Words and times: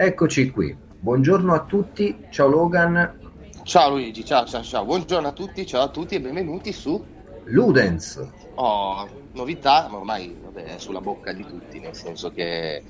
Eccoci 0.00 0.52
qui. 0.52 0.76
Buongiorno 1.00 1.52
a 1.52 1.64
tutti. 1.64 2.26
Ciao 2.30 2.46
Logan. 2.46 3.18
Ciao 3.64 3.90
Luigi, 3.90 4.24
ciao 4.24 4.46
ciao 4.46 4.62
ciao. 4.62 4.84
Buongiorno 4.84 5.26
a 5.26 5.32
tutti, 5.32 5.66
ciao 5.66 5.82
a 5.82 5.88
tutti 5.88 6.14
e 6.14 6.20
benvenuti 6.20 6.72
su 6.72 7.04
Ludens. 7.46 8.24
Oh, 8.54 9.08
novità, 9.32 9.88
ma 9.90 9.96
ormai 9.96 10.38
vabbè, 10.40 10.76
è 10.76 10.78
sulla 10.78 11.00
bocca 11.00 11.32
di 11.32 11.44
tutti, 11.44 11.80
nel 11.80 11.96
senso 11.96 12.30
che 12.30 12.84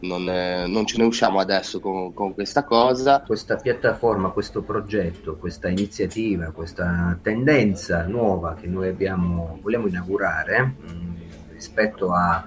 non, 0.00 0.28
eh, 0.28 0.66
non 0.66 0.84
ce 0.84 0.98
ne 0.98 1.04
usciamo 1.04 1.38
adesso 1.38 1.78
con, 1.78 2.12
con, 2.12 2.34
questa 2.34 2.64
cosa. 2.64 3.22
Questa 3.24 3.54
piattaforma, 3.54 4.30
questo 4.30 4.62
progetto, 4.62 5.36
questa 5.36 5.68
iniziativa, 5.68 6.50
questa 6.50 7.16
tendenza 7.22 8.04
nuova 8.08 8.54
che 8.54 8.66
noi 8.66 8.88
abbiamo, 8.88 9.60
vogliamo 9.62 9.86
inaugurare 9.86 10.60
mh, 10.62 10.90
mm, 10.90 11.14
rispetto 11.52 12.12
a 12.12 12.44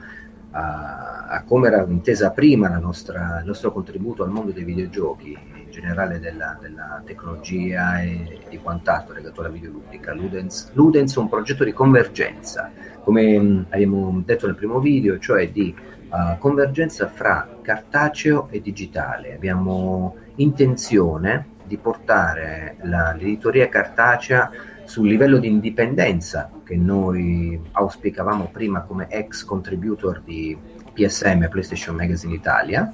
a, 0.52 1.28
a 1.28 1.44
come 1.44 1.68
era 1.68 1.86
intesa 1.88 2.32
prima 2.32 2.78
nostra, 2.78 3.40
il 3.40 3.46
nostro 3.46 3.72
contributo 3.72 4.24
al 4.24 4.30
mondo 4.30 4.52
dei 4.52 4.64
videogiochi, 4.64 5.38
in 5.56 5.72
generale 5.72 6.20
della, 6.20 6.58
della 6.60 7.02
tecnologia 7.06 8.02
e 8.02 8.42
di 8.50 8.58
quant'altro 8.58 9.14
legato 9.14 9.40
alla 9.40 9.50
videoludica. 9.50 10.14
Ludens, 10.14 10.72
Ludens 10.74 11.16
è 11.16 11.20
un 11.20 11.30
progetto 11.30 11.64
di 11.64 11.72
convergenza, 11.72 12.72
come 13.04 13.40
mh, 13.40 13.66
abbiamo 13.70 14.22
detto 14.26 14.46
nel 14.46 14.56
primo 14.56 14.80
video, 14.80 15.18
cioè 15.18 15.50
di 15.50 15.74
uh, 16.10 16.38
convergenza 16.38 17.08
fra 17.08 17.48
cartaceo 17.62 18.48
e 18.52 18.62
digitale. 18.62 19.34
Abbiamo 19.34 20.16
intenzione 20.36 21.48
di 21.64 21.78
portare 21.78 22.76
la, 22.82 23.14
l'editoria 23.14 23.70
cartacea 23.70 24.52
sul 24.92 25.08
livello 25.08 25.38
di 25.38 25.48
indipendenza 25.48 26.52
che 26.66 26.76
noi 26.76 27.58
auspicavamo 27.72 28.50
prima 28.52 28.82
come 28.82 29.08
ex 29.08 29.46
contributor 29.46 30.20
di 30.20 30.58
PSM 30.92 31.48
PlayStation 31.48 31.96
Magazine 31.96 32.34
Italia, 32.34 32.92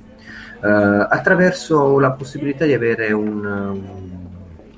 eh, 0.62 0.68
attraverso 0.70 1.98
la 1.98 2.12
possibilità 2.12 2.66
di 2.66 2.74
avere 2.74 3.12
un, 3.14 3.44
un, 3.44 4.26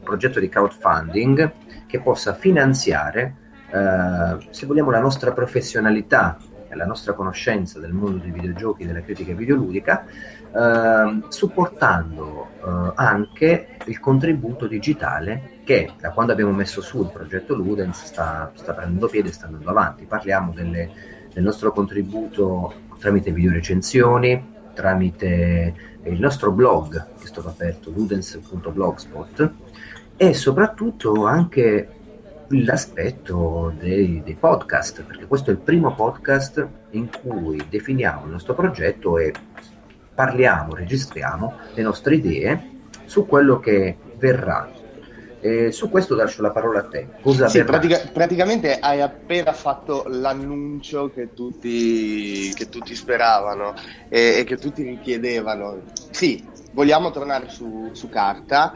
progetto 0.02 0.40
di 0.40 0.47
crowdfunding 0.47 1.52
che 1.88 2.00
possa 2.00 2.34
finanziare, 2.36 3.36
eh, 3.70 4.38
se 4.50 4.66
vogliamo, 4.66 4.90
la 4.90 5.02
nostra 5.02 5.34
professionalità 5.34 6.38
e 6.70 6.75
la 6.78 6.86
nostra 6.86 7.12
conoscenza 7.12 7.80
del 7.80 7.92
mondo 7.92 8.20
dei 8.20 8.31
videogiochi 8.31 8.84
e 8.84 8.86
della 8.86 9.02
critica 9.02 9.34
videoludica, 9.34 10.06
eh, 10.06 11.20
supportando 11.28 12.47
anche 12.95 13.78
il 13.86 14.00
contributo 14.00 14.67
digitale 14.67 15.59
che 15.70 15.92
da 16.00 16.09
quando 16.09 16.31
abbiamo 16.31 16.52
messo 16.52 16.81
su 16.81 17.03
il 17.03 17.12
progetto 17.14 17.53
Ludens 17.53 18.03
sta, 18.06 18.52
sta 18.56 18.73
prendendo 18.73 19.06
piede 19.06 19.30
e 19.30 19.34
sta 19.34 19.45
andando 19.45 19.70
avanti. 19.70 20.06
Parliamo 20.06 20.52
delle, 20.52 20.89
del 21.31 21.44
nostro 21.44 21.72
contributo 21.72 22.73
tramite 22.98 23.31
video 23.31 23.52
recensioni, 23.52 24.52
tramite 24.73 26.00
il 26.06 26.20
nostro 26.20 26.52
blog 26.52 26.94
che 27.20 27.23
è 27.23 27.28
stato 27.28 27.50
aperto, 27.50 27.92
ludens.blogspot, 27.92 29.52
e 30.17 30.34
soprattutto 30.34 31.28
anche 31.28 31.88
l'aspetto 32.47 33.72
dei, 33.78 34.23
dei, 34.25 34.36
podcast, 34.40 35.03
perché 35.03 35.28
questo 35.28 35.52
è 35.52 35.53
il 35.53 35.59
primo 35.59 35.94
podcast 35.94 36.67
in 36.92 37.09
cui 37.22 37.64
definiamo 37.70 38.25
il 38.25 38.31
nostro 38.31 38.56
progetto 38.56 39.20
e 39.20 39.31
parliamo, 40.16 40.73
registriamo 40.73 41.53
le 41.75 41.84
nostre 41.84 42.16
idee 42.16 42.70
su 43.06 43.28
quello 43.28 43.59
che 43.59 43.97
verrà 44.17 44.78
eh, 45.42 45.72
su 45.72 45.90
questo 45.90 46.16
lascio 46.16 46.42
la 46.42 46.52
parola 46.52 46.80
a 46.80 46.88
te. 46.88 47.08
Sì, 47.48 47.64
pratica- 47.64 48.09
praticamente 48.12 48.78
hai 48.80 49.02
appena 49.02 49.54
fatto 49.54 50.04
l'annuncio 50.08 51.09
che 51.09 51.34
tutti, 51.34 52.52
che 52.54 52.70
tutti 52.70 52.96
speravano 52.96 53.73
e, 54.09 54.40
e, 54.40 54.44
che 54.44 54.58
tutti 54.58 54.84
richiedevano. 54.84 55.84
Sì, 56.12 56.46
vogliamo 56.72 57.12
tornare 57.12 57.50
su, 57.50 57.90
su 57.94 58.09
carta 58.09 58.73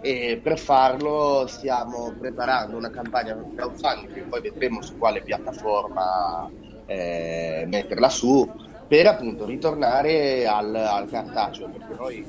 e 0.00 0.40
per 0.42 0.58
farlo 0.58 1.46
stiamo 1.48 2.14
preparando 2.18 2.76
una 2.76 2.90
campagna 2.90 3.34
di 3.34 3.54
crowdfunding 3.54 4.12
che 4.12 4.22
poi 4.28 4.40
vedremo 4.40 4.82
su 4.82 4.96
quale 4.96 5.22
piattaforma 5.22 6.48
eh, 6.86 7.64
metterla 7.66 8.08
su 8.08 8.48
per 8.86 9.06
appunto 9.06 9.44
ritornare 9.44 10.46
al, 10.46 10.74
al 10.74 11.08
cartaceo 11.10 11.68
perché 11.68 11.94
noi 11.94 12.24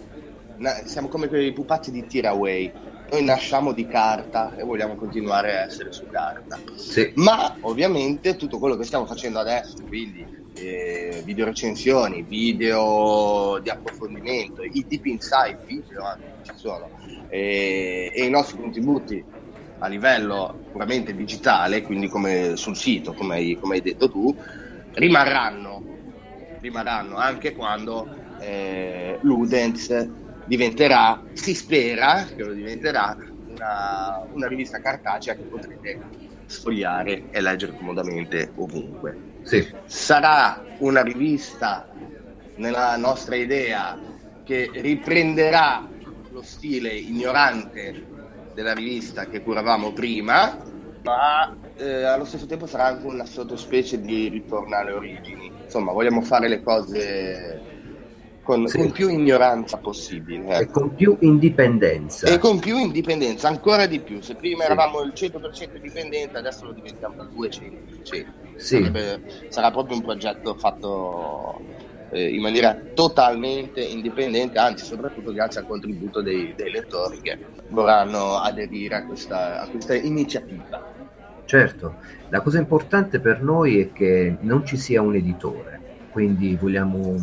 siamo 0.85 1.07
come 1.07 1.27
quei 1.27 1.53
pupazzi 1.53 1.91
di 1.91 2.05
Tiraway 2.05 2.73
noi 3.09 3.23
nasciamo 3.23 3.71
di 3.71 3.87
carta 3.87 4.55
e 4.55 4.63
vogliamo 4.63 4.95
continuare 4.95 5.57
a 5.57 5.61
essere 5.65 5.91
su 5.91 6.07
carta. 6.07 6.59
Sì. 6.75 7.11
Ma 7.15 7.55
ovviamente 7.61 8.35
tutto 8.35 8.59
quello 8.59 8.75
che 8.75 8.83
stiamo 8.83 9.05
facendo 9.05 9.39
adesso, 9.39 9.75
quindi 9.87 10.25
eh, 10.55 11.21
video 11.23 11.45
recensioni, 11.45 12.23
video 12.23 13.59
di 13.61 13.69
approfondimento, 13.69 14.63
i 14.63 14.85
deep 14.87 15.05
inside 15.05 15.59
video 15.65 16.03
anche 16.03 16.25
ci 16.43 16.53
sono, 16.55 16.89
e, 17.29 18.11
e 18.13 18.25
i 18.25 18.29
nostri 18.29 18.57
contributi 18.57 19.23
a 19.79 19.87
livello 19.87 20.59
puramente 20.71 21.15
digitale, 21.15 21.83
quindi 21.83 22.07
come 22.07 22.55
sul 22.55 22.75
sito, 22.75 23.13
come 23.13 23.35
hai, 23.35 23.57
come 23.59 23.75
hai 23.75 23.81
detto 23.81 24.09
tu, 24.09 24.35
rimarranno, 24.93 25.83
rimarranno 26.59 27.15
anche 27.15 27.53
quando 27.53 28.07
eh, 28.39 29.19
Ludens 29.21 30.25
diventerà, 30.47 31.21
si 31.33 31.53
spera 31.53 32.25
che 32.25 32.43
lo 32.43 32.53
diventerà, 32.53 33.15
una, 33.47 34.25
una 34.31 34.47
rivista 34.47 34.79
cartacea 34.79 35.35
che 35.35 35.43
potrete 35.43 35.99
sfogliare 36.45 37.25
e 37.29 37.41
leggere 37.41 37.75
comodamente 37.75 38.51
ovunque. 38.55 39.35
Sì. 39.43 39.67
Sarà 39.85 40.63
una 40.79 41.01
rivista, 41.01 41.87
nella 42.55 42.95
nostra 42.97 43.35
idea, 43.35 43.99
che 44.43 44.69
riprenderà 44.73 45.87
lo 46.31 46.41
stile 46.41 46.89
ignorante 46.89 48.05
della 48.53 48.73
rivista 48.73 49.27
che 49.27 49.43
curavamo 49.43 49.91
prima, 49.91 50.57
ma 51.03 51.55
eh, 51.75 52.03
allo 52.03 52.25
stesso 52.25 52.45
tempo 52.45 52.65
sarà 52.65 52.85
anche 52.85 53.05
una 53.05 53.25
sottospecie 53.25 54.01
di 54.01 54.29
ritorno 54.29 54.75
alle 54.75 54.93
origini. 54.93 55.51
Insomma, 55.63 55.91
vogliamo 55.91 56.21
fare 56.21 56.47
le 56.47 56.63
cose 56.63 57.76
con, 58.47 58.65
sì. 58.65 58.77
con 58.77 58.91
più 58.91 59.09
ignoranza 59.09 59.75
possibile. 59.75 60.45
Ecco. 60.47 60.61
E 60.61 60.71
con 60.71 60.95
più 60.95 61.17
indipendenza. 61.19 62.27
E 62.27 62.37
con 62.37 62.59
più 62.59 62.77
indipendenza, 62.77 63.49
ancora 63.49 63.85
di 63.87 63.99
più. 63.99 64.21
Se 64.21 64.35
prima 64.35 64.63
sì. 64.63 64.71
eravamo 64.71 65.01
il 65.01 65.11
100% 65.13 65.75
indipendente, 65.75 66.37
adesso 66.37 66.63
lo 66.63 66.71
diventiamo 66.71 67.21
al 67.21 67.29
200%. 67.37 68.03
Sì. 68.03 68.25
Sarebbe, 68.55 69.21
sarà 69.49 69.69
proprio 69.69 69.97
un 69.97 70.03
progetto 70.03 70.55
fatto 70.55 71.59
eh, 72.11 72.33
in 72.33 72.41
maniera 72.41 72.73
totalmente 72.93 73.81
indipendente, 73.81 74.57
anzi 74.57 74.85
soprattutto 74.85 75.33
grazie 75.33 75.59
al 75.59 75.67
contributo 75.67 76.21
dei, 76.21 76.53
dei 76.55 76.71
lettori 76.71 77.19
che 77.19 77.37
vorranno 77.67 78.37
aderire 78.37 78.95
a 78.95 79.05
questa, 79.05 79.61
a 79.61 79.67
questa 79.67 79.93
iniziativa. 79.93 80.95
Certo, 81.43 81.95
la 82.29 82.39
cosa 82.39 82.59
importante 82.59 83.19
per 83.19 83.41
noi 83.41 83.81
è 83.81 83.91
che 83.91 84.37
non 84.39 84.65
ci 84.65 84.77
sia 84.77 85.01
un 85.01 85.15
editore, 85.15 85.81
quindi 86.11 86.55
vogliamo 86.55 87.15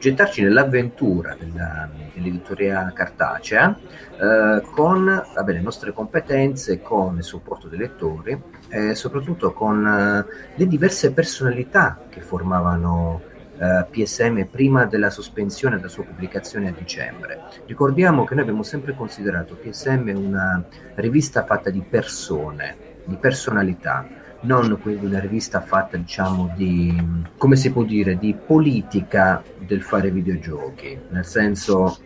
gettarci 0.00 0.42
nell'avventura 0.42 1.36
della, 1.38 1.88
dell'editoria 2.14 2.90
cartacea 2.92 3.78
eh, 3.78 4.62
con 4.72 5.04
vabbè, 5.04 5.52
le 5.52 5.60
nostre 5.60 5.92
competenze, 5.92 6.80
con 6.80 7.18
il 7.18 7.22
supporto 7.22 7.68
dei 7.68 7.78
lettori 7.78 8.42
e 8.68 8.94
soprattutto 8.94 9.52
con 9.52 9.86
eh, 9.86 10.24
le 10.54 10.66
diverse 10.66 11.12
personalità 11.12 12.00
che 12.08 12.20
formavano 12.20 13.20
eh, 13.58 13.86
PSM 13.90 14.44
prima 14.44 14.86
della 14.86 15.10
sospensione 15.10 15.76
della 15.76 15.88
sua 15.88 16.04
pubblicazione 16.04 16.68
a 16.68 16.72
dicembre. 16.72 17.42
Ricordiamo 17.66 18.24
che 18.24 18.34
noi 18.34 18.44
abbiamo 18.44 18.62
sempre 18.62 18.94
considerato 18.94 19.54
PSM 19.54 20.10
una 20.16 20.64
rivista 20.94 21.44
fatta 21.44 21.68
di 21.68 21.82
persone, 21.82 22.76
di 23.04 23.16
personalità 23.16 24.06
non 24.42 24.78
quindi 24.80 25.04
una 25.04 25.20
rivista 25.20 25.60
fatta 25.60 25.96
diciamo 25.96 26.52
di 26.56 27.24
come 27.36 27.56
si 27.56 27.70
può 27.72 27.82
dire 27.82 28.16
di 28.16 28.34
politica 28.34 29.42
del 29.58 29.82
fare 29.82 30.10
videogiochi. 30.10 30.98
Nel 31.10 31.24
senso 31.24 31.98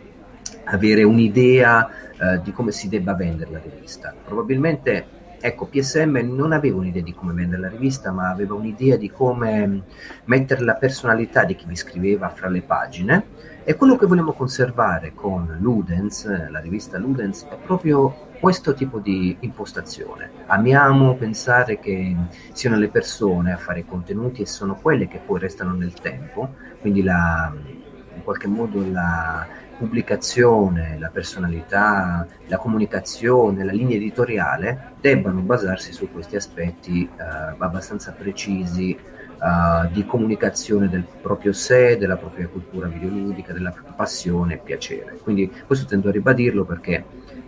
avere 0.65 1.03
un'idea 1.03 1.89
eh, 2.17 2.41
di 2.41 2.51
come 2.51 2.71
si 2.71 2.89
debba 2.89 3.13
vendere 3.13 3.51
la 3.51 3.59
rivista. 3.59 4.13
Probabilmente 4.23 5.13
ecco 5.39 5.67
PSM 5.67 6.17
non 6.23 6.53
aveva 6.53 6.77
un'idea 6.77 7.03
di 7.03 7.13
come 7.13 7.33
vendere 7.33 7.61
la 7.61 7.69
rivista 7.69 8.11
ma 8.11 8.29
aveva 8.29 8.55
un'idea 8.55 8.95
di 8.95 9.11
come 9.11 9.83
mettere 10.25 10.63
la 10.63 10.75
personalità 10.75 11.43
di 11.43 11.55
chi 11.55 11.65
vi 11.67 11.75
scriveva 11.75 12.29
fra 12.29 12.49
le 12.49 12.61
pagine. 12.61 13.25
E 13.63 13.75
quello 13.75 13.95
che 13.95 14.05
vogliamo 14.05 14.33
conservare 14.33 15.13
con 15.13 15.57
Ludens 15.59 16.49
la 16.49 16.59
rivista 16.59 16.97
Ludens 16.97 17.45
è 17.45 17.57
proprio 17.63 18.24
questo 18.39 18.73
tipo 18.73 18.99
di 18.99 19.35
impostazione. 19.41 20.29
Amiamo 20.47 21.15
pensare 21.15 21.79
che 21.79 22.15
siano 22.51 22.77
le 22.77 22.89
persone 22.89 23.53
a 23.53 23.57
fare 23.57 23.79
i 23.79 23.85
contenuti 23.85 24.41
e 24.41 24.45
sono 24.45 24.75
quelle 24.75 25.07
che 25.07 25.19
poi 25.25 25.39
restano 25.39 25.73
nel 25.73 25.93
tempo, 25.93 26.53
quindi 26.81 27.03
la, 27.03 27.53
in 28.15 28.23
qualche 28.23 28.47
modo 28.47 28.83
la 28.89 29.47
pubblicazione, 29.77 30.97
la 30.97 31.09
personalità, 31.09 32.25
la 32.47 32.57
comunicazione, 32.57 33.63
la 33.63 33.71
linea 33.71 33.97
editoriale 33.97 34.93
debbano 35.01 35.41
basarsi 35.41 35.91
su 35.91 36.09
questi 36.11 36.35
aspetti 36.35 37.03
eh, 37.03 37.23
abbastanza 37.57 38.13
precisi 38.13 38.97
uh, 39.39 39.91
di 39.91 40.05
comunicazione 40.05 40.89
del 40.89 41.05
proprio 41.21 41.53
sé, 41.53 41.97
della 41.97 42.15
propria 42.15 42.47
cultura 42.47 42.87
videoludica, 42.87 43.53
della 43.53 43.71
propria 43.71 43.93
passione 43.93 44.55
e 44.55 44.57
piacere. 44.57 45.17
Quindi 45.21 45.51
questo 45.65 45.85
tendo 45.85 46.09
a 46.09 46.11
ribadirlo 46.11 46.63
perché 46.63 47.03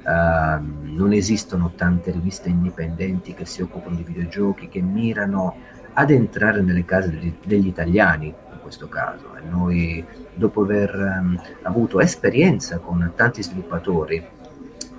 uh, 0.08 0.64
non 0.96 1.12
esistono 1.12 1.74
tante 1.76 2.12
riviste 2.12 2.50
indipendenti 2.50 3.34
che 3.34 3.46
si 3.46 3.62
occupano 3.62 3.98
di 3.98 4.04
videogiochi, 4.04 4.70
che 4.70 4.82
mirano 4.82 5.56
ad 5.94 6.12
entrare 6.12 6.62
nelle 6.62 6.86
case 6.86 7.10
degli, 7.10 7.34
degli 7.44 7.68
italiani 7.68 8.28
in 8.28 8.60
questo 8.62 8.88
caso. 8.88 9.36
E 9.36 9.42
noi, 9.50 10.04
dopo 10.34 10.62
aver 10.62 10.96
um, 10.96 11.40
avuto 11.64 12.00
esperienza 12.00 12.80
con 12.80 13.12
tanti 13.16 13.44
sviluppatori, 13.44 14.36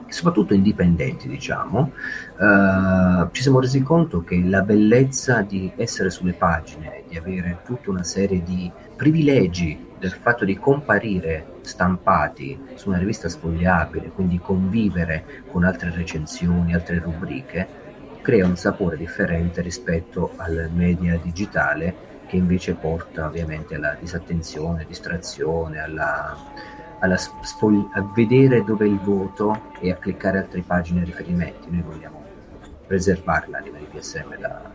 soprattutto 0.08 0.54
indipendenti, 0.54 1.28
diciamo, 1.28 1.92
eh, 2.40 3.26
ci 3.30 3.42
siamo 3.42 3.60
resi 3.60 3.82
conto 3.82 4.24
che 4.24 4.42
la 4.42 4.62
bellezza 4.62 5.42
di 5.42 5.70
essere 5.76 6.10
sulle 6.10 6.32
pagine, 6.32 7.02
di 7.08 7.16
avere 7.16 7.58
tutta 7.64 7.90
una 7.90 8.04
serie 8.04 8.42
di 8.42 8.70
privilegi 8.96 9.87
del 9.98 10.12
fatto 10.12 10.44
di 10.44 10.56
comparire 10.56 11.56
stampati 11.62 12.58
su 12.74 12.88
una 12.88 12.98
rivista 12.98 13.28
sfogliabile, 13.28 14.10
quindi 14.10 14.38
convivere 14.38 15.44
con 15.50 15.64
altre 15.64 15.90
recensioni, 15.90 16.74
altre 16.74 16.98
rubriche, 16.98 17.86
crea 18.22 18.46
un 18.46 18.56
sapore 18.56 18.96
differente 18.96 19.60
rispetto 19.62 20.32
al 20.36 20.70
media 20.72 21.18
digitale 21.22 22.06
che 22.26 22.36
invece 22.36 22.74
porta 22.74 23.26
ovviamente 23.26 23.74
alla 23.74 23.96
disattenzione, 23.98 24.84
distrazione, 24.86 25.80
alla, 25.80 26.36
sfog- 27.16 27.88
a 27.96 28.02
vedere 28.14 28.62
dove 28.62 28.84
è 28.84 28.88
il 28.88 28.98
voto 28.98 29.72
e 29.80 29.90
a 29.90 29.96
cliccare 29.96 30.38
altre 30.38 30.60
pagine 30.60 31.02
e 31.02 31.04
riferimenti. 31.06 31.70
Noi 31.70 31.82
vogliamo 31.82 32.22
preservare 32.86 33.48
l'anima 33.48 33.78
di 33.78 33.86
PSM 33.86 34.36
da, 34.36 34.70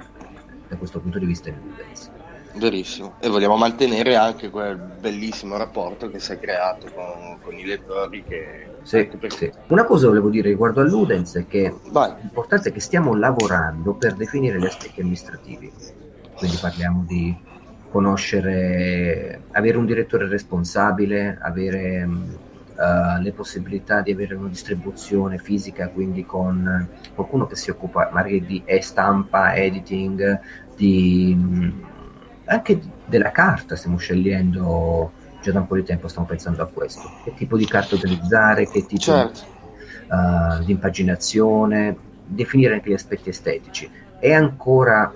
da 0.68 0.76
questo 0.76 1.00
punto 1.00 1.20
di 1.20 1.26
vista 1.26 1.50
in 1.50 1.56
evidenza. 1.56 2.23
Verissimo, 2.56 3.16
e 3.20 3.30
vogliamo 3.30 3.58
mantenere 3.58 4.16
anche 4.16 4.50
quel 4.50 4.78
bellissimo 5.00 5.58
rapporto 5.58 6.10
che 6.10 6.20
si 6.20 6.34
è 6.34 6.40
creato 6.40 6.88
con, 6.94 7.38
con 7.42 7.58
i 7.58 7.66
lettori. 7.66 8.24
Che... 8.24 8.68
Sì, 8.84 9.10
sì. 9.28 9.52
Una 9.68 9.86
cosa 9.86 10.08
volevo 10.08 10.30
dire 10.30 10.50
riguardo 10.50 10.82
a 10.82 10.84
Ludens 10.84 11.36
è 11.36 11.48
che 11.48 11.74
Vai. 11.90 12.14
l'importante 12.20 12.70
è 12.70 12.72
che 12.72 12.80
stiamo 12.80 13.16
lavorando 13.16 13.94
per 13.94 14.14
definire 14.14 14.60
gli 14.60 14.66
aspetti 14.66 15.02
amministrativi, 15.02 15.72
quindi 16.36 16.58
parliamo 16.62 17.04
di 17.08 17.36
conoscere, 17.90 19.44
avere 19.52 19.78
un 19.78 19.86
direttore 19.86 20.28
responsabile, 20.28 21.38
avere 21.42 22.04
uh, 22.04 23.22
le 23.22 23.32
possibilità 23.34 24.02
di 24.02 24.12
avere 24.12 24.36
una 24.36 24.50
distribuzione 24.50 25.38
fisica, 25.38 25.90
quindi 25.90 26.26
con 26.26 26.88
qualcuno 27.14 27.46
che 27.46 27.56
si 27.56 27.70
occupa 27.70 28.10
magari 28.12 28.46
di 28.46 28.64
stampa, 28.80 29.56
editing, 29.56 30.40
di, 30.76 31.38
anche 32.46 32.80
di, 32.80 32.90
della 33.06 33.32
carta 33.32 33.76
stiamo 33.76 33.98
scegliendo 33.98 35.12
già 35.42 35.52
da 35.52 35.60
un 35.60 35.68
po' 35.68 35.76
di 35.76 35.84
tempo 35.84 36.08
stiamo 36.08 36.28
pensando 36.28 36.62
a 36.62 36.68
questo 36.68 37.10
che 37.24 37.34
tipo 37.34 37.58
di 37.58 37.66
carta 37.66 37.96
utilizzare 37.96 38.68
che 38.70 38.86
tipo 38.86 39.02
certo. 39.02 39.42
uh, 40.10 40.64
di 40.64 40.72
impaginazione 40.72 41.96
definire 42.26 42.76
anche 42.76 42.90
gli 42.90 42.94
aspetti 42.94 43.30
estetici 43.30 43.90
è 44.20 44.32
ancora 44.32 45.14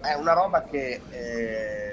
è 0.00 0.14
una 0.14 0.32
roba 0.34 0.62
che 0.64 1.00
eh 1.10 1.84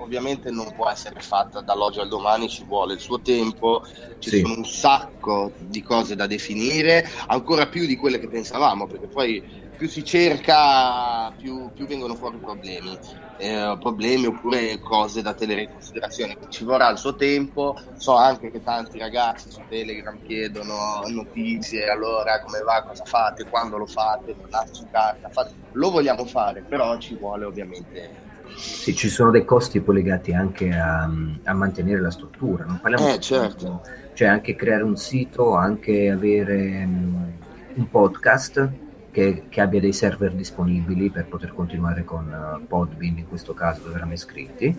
ovviamente 0.00 0.50
non 0.50 0.72
può 0.74 0.88
essere 0.88 1.20
fatta 1.20 1.60
dall'oggi 1.60 2.00
al 2.00 2.08
domani, 2.08 2.48
ci 2.48 2.64
vuole 2.64 2.94
il 2.94 3.00
suo 3.00 3.20
tempo, 3.20 3.84
ci 4.18 4.30
sì. 4.30 4.40
sono 4.40 4.54
un 4.54 4.64
sacco 4.64 5.52
di 5.58 5.82
cose 5.82 6.16
da 6.16 6.26
definire, 6.26 7.06
ancora 7.26 7.66
più 7.66 7.86
di 7.86 7.96
quelle 7.96 8.18
che 8.18 8.28
pensavamo, 8.28 8.86
perché 8.86 9.06
poi 9.06 9.59
più 9.80 9.88
si 9.88 10.04
cerca, 10.04 11.32
più, 11.38 11.70
più 11.72 11.86
vengono 11.86 12.14
fuori 12.14 12.36
problemi, 12.36 12.98
eh, 13.38 13.78
problemi 13.80 14.26
oppure 14.26 14.78
cose 14.78 15.22
da 15.22 15.32
tenere 15.32 15.62
in 15.62 15.70
considerazione. 15.72 16.36
Ci 16.50 16.64
vorrà 16.64 16.90
il 16.90 16.98
suo 16.98 17.14
tempo, 17.14 17.80
so 17.96 18.14
anche 18.14 18.50
che 18.50 18.62
tanti 18.62 18.98
ragazzi 18.98 19.50
su 19.50 19.62
Telegram 19.70 20.18
chiedono 20.26 21.00
notizie, 21.06 21.88
allora 21.88 22.42
come 22.42 22.58
va, 22.58 22.84
cosa 22.86 23.06
fate, 23.06 23.46
quando 23.48 23.78
lo 23.78 23.86
fate, 23.86 24.36
tornate 24.38 24.74
su 24.74 24.86
carta, 24.90 25.30
fate... 25.30 25.54
lo 25.72 25.90
vogliamo 25.90 26.26
fare, 26.26 26.60
però 26.60 26.98
ci 26.98 27.16
vuole 27.16 27.46
ovviamente 27.46 28.28
sì, 28.54 28.94
ci 28.94 29.08
sono 29.08 29.30
dei 29.30 29.46
costi 29.46 29.80
poi 29.80 29.94
legati 29.94 30.34
anche 30.34 30.68
a, 30.70 31.08
a 31.44 31.54
mantenere 31.54 32.00
la 32.00 32.10
struttura. 32.10 32.64
Non 32.64 32.80
parliamo 32.80 33.14
eh, 33.14 33.20
certo. 33.20 33.80
cioè 34.12 34.28
anche 34.28 34.56
creare 34.56 34.82
un 34.82 34.96
sito, 34.96 35.54
anche 35.54 36.10
avere 36.10 36.82
um, 36.84 37.32
un 37.74 37.88
podcast 37.88 38.88
che, 39.20 39.42
che, 39.50 39.60
abbia 39.60 39.80
dei 39.80 39.92
server 39.92 40.32
disponibili 40.32 41.10
per 41.10 41.26
poter 41.26 41.52
continuare 41.52 42.04
con 42.04 42.24
uh, 42.26 42.66
Podbean 42.66 43.18
in 43.18 43.28
questo 43.28 43.52
caso 43.52 43.82
dove 43.82 43.96
erano 43.96 44.14
iscritti. 44.14 44.74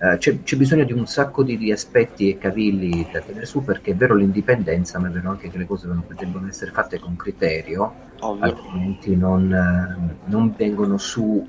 Uh, 0.00 0.16
c'è, 0.16 0.42
c'è, 0.42 0.56
bisogno 0.56 0.82
di 0.82 0.92
un 0.92 1.06
sacco 1.06 1.44
di, 1.44 1.56
di, 1.56 1.70
aspetti 1.70 2.28
e 2.28 2.38
cavilli 2.38 3.06
da 3.12 3.20
tenere 3.20 3.46
su 3.46 3.62
perché 3.62 3.92
è 3.92 3.94
vero 3.94 4.16
l'indipendenza, 4.16 4.98
ma 4.98 5.06
è 5.06 5.10
vero 5.10 5.30
anche 5.30 5.48
che 5.48 5.58
le 5.58 5.66
cose 5.66 5.86
devono, 5.86 6.48
essere 6.48 6.72
fatte 6.72 6.98
con 6.98 7.14
criterio, 7.14 7.94
Ovvio. 8.18 8.44
altrimenti 8.44 9.14
non, 9.14 9.44
uh, 9.52 10.30
non, 10.30 10.54
vengono 10.56 10.98
su 10.98 11.46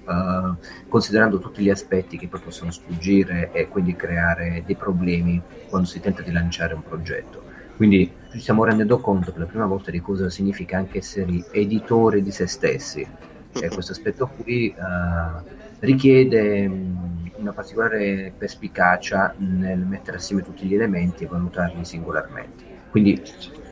considerando 0.88 1.40
tutti 1.40 1.64
gli 1.64 1.70
aspetti 1.70 2.18
che 2.18 2.28
poi 2.28 2.40
possono 2.40 2.70
sfuggire 2.70 3.50
e 3.54 3.68
quindi 3.68 3.96
creare 3.96 4.62
dei 4.66 4.76
problemi 4.76 5.42
quando 5.68 5.88
si 5.88 6.00
tenta 6.00 6.22
di 6.22 6.32
lanciare 6.32 6.76
un 6.76 6.84
progetto. 6.84 7.46
Quindi 7.76 8.10
ci 8.32 8.40
stiamo 8.40 8.64
rendendo 8.64 9.00
conto 9.00 9.32
per 9.32 9.42
la 9.42 9.48
prima 9.48 9.66
volta 9.66 9.92
di 9.92 10.02
cosa 10.02 10.30
significa 10.30 10.78
anche 10.78 11.00
essere 11.00 11.46
editori 11.52 12.22
di 12.22 12.32
se 12.32 12.48
stessi. 12.48 13.06
E 13.52 13.70
questo 13.70 13.94
aspetto 13.94 14.28
qui 14.28 14.74
uh, 14.78 15.42
richiede 15.80 16.66
um, 16.66 17.32
una 17.38 17.52
particolare 17.54 18.34
perspicacia 18.38 19.34
nel 19.38 19.80
mettere 19.80 20.18
assieme 20.18 20.42
tutti 20.42 20.66
gli 20.66 20.74
elementi 20.74 21.24
e 21.24 21.28
valutarli 21.28 21.86
singolarmente. 21.86 22.64
Quindi 22.90 23.22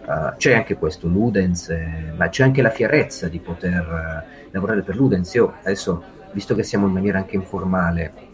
uh, 0.06 0.36
c'è 0.38 0.54
anche 0.54 0.76
questo, 0.76 1.08
Ludens, 1.08 1.70
eh, 1.70 2.14
ma 2.16 2.30
c'è 2.30 2.44
anche 2.44 2.62
la 2.62 2.70
fierezza 2.70 3.28
di 3.28 3.40
poter 3.40 3.86
uh, 3.86 4.48
lavorare 4.52 4.82
per 4.82 4.96
Ludens. 4.96 5.34
Io 5.34 5.56
adesso, 5.60 6.04
visto 6.32 6.56
che 6.56 6.64
siamo 6.64 6.88
in 6.88 6.94
maniera 6.94 7.18
anche 7.18 7.36
informale, 7.36 8.32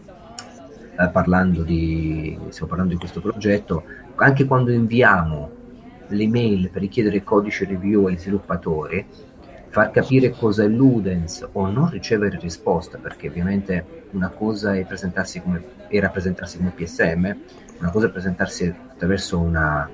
parlando 1.12 1.62
di, 1.62 2.38
stiamo 2.50 2.68
parlando 2.68 2.92
di 2.92 2.98
questo 2.98 3.22
progetto, 3.22 3.84
anche 4.16 4.44
quando 4.44 4.70
inviamo 4.70 5.59
le 6.10 6.28
mail 6.28 6.70
per 6.70 6.82
richiedere 6.82 7.22
codice 7.22 7.64
review 7.64 8.06
agli 8.06 8.18
sviluppatori, 8.18 9.04
far 9.68 9.90
capire 9.90 10.30
cosa 10.30 10.64
è 10.64 10.66
Ludens 10.66 11.48
o 11.52 11.70
non 11.70 11.90
ricevere 11.90 12.38
risposta, 12.38 12.98
perché 12.98 13.28
ovviamente 13.28 14.06
una 14.12 14.28
cosa 14.28 14.74
è 14.74 14.84
presentarsi 14.84 15.40
come, 15.40 15.62
era 15.88 16.08
presentarsi 16.08 16.58
come 16.58 16.72
PSM, 16.74 17.32
una 17.78 17.90
cosa 17.90 18.06
è 18.06 18.10
presentarsi 18.10 18.66
attraverso 18.66 19.38
una, 19.38 19.88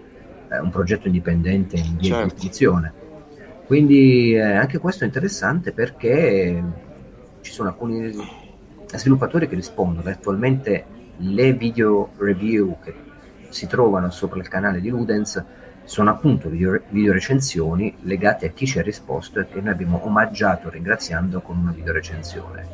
eh, 0.51 0.59
un 0.59 0.71
progetto 0.71 1.07
indipendente 1.07 1.77
in 1.77 1.97
via 1.97 2.15
certo. 2.15 2.23
di 2.23 2.35
istituzione. 2.35 2.93
Quindi 3.67 4.35
eh, 4.35 4.41
anche 4.41 4.79
questo 4.79 5.05
è 5.05 5.07
interessante 5.07 5.73
perché 5.73 6.63
ci 7.41 7.53
sono 7.53 7.69
alcuni 7.69 8.15
sviluppatori 8.87 9.49
che 9.49 9.55
rispondono. 9.55 10.09
Attualmente 10.09 10.85
le 11.19 11.53
video 11.53 12.11
review 12.17 12.77
che 12.83 12.95
si 13.49 13.67
trovano 13.67 14.11
sopra 14.11 14.39
il 14.39 14.49
canale 14.49 14.81
di 14.81 14.89
Ludens 14.89 15.43
sono 15.87 16.11
appunto 16.11 16.49
video, 16.49 16.81
video 16.89 17.13
recensioni 17.13 17.97
legate 18.01 18.47
a 18.47 18.51
chi 18.51 18.67
ci 18.67 18.81
ha 18.81 18.83
risposto 18.83 19.39
e 19.39 19.47
che 19.47 19.61
noi 19.61 19.73
abbiamo 19.73 20.05
omaggiato 20.05 20.69
ringraziando 20.69 21.41
con 21.41 21.57
una 21.57 21.71
video 21.71 21.93
recensione. 21.93 22.67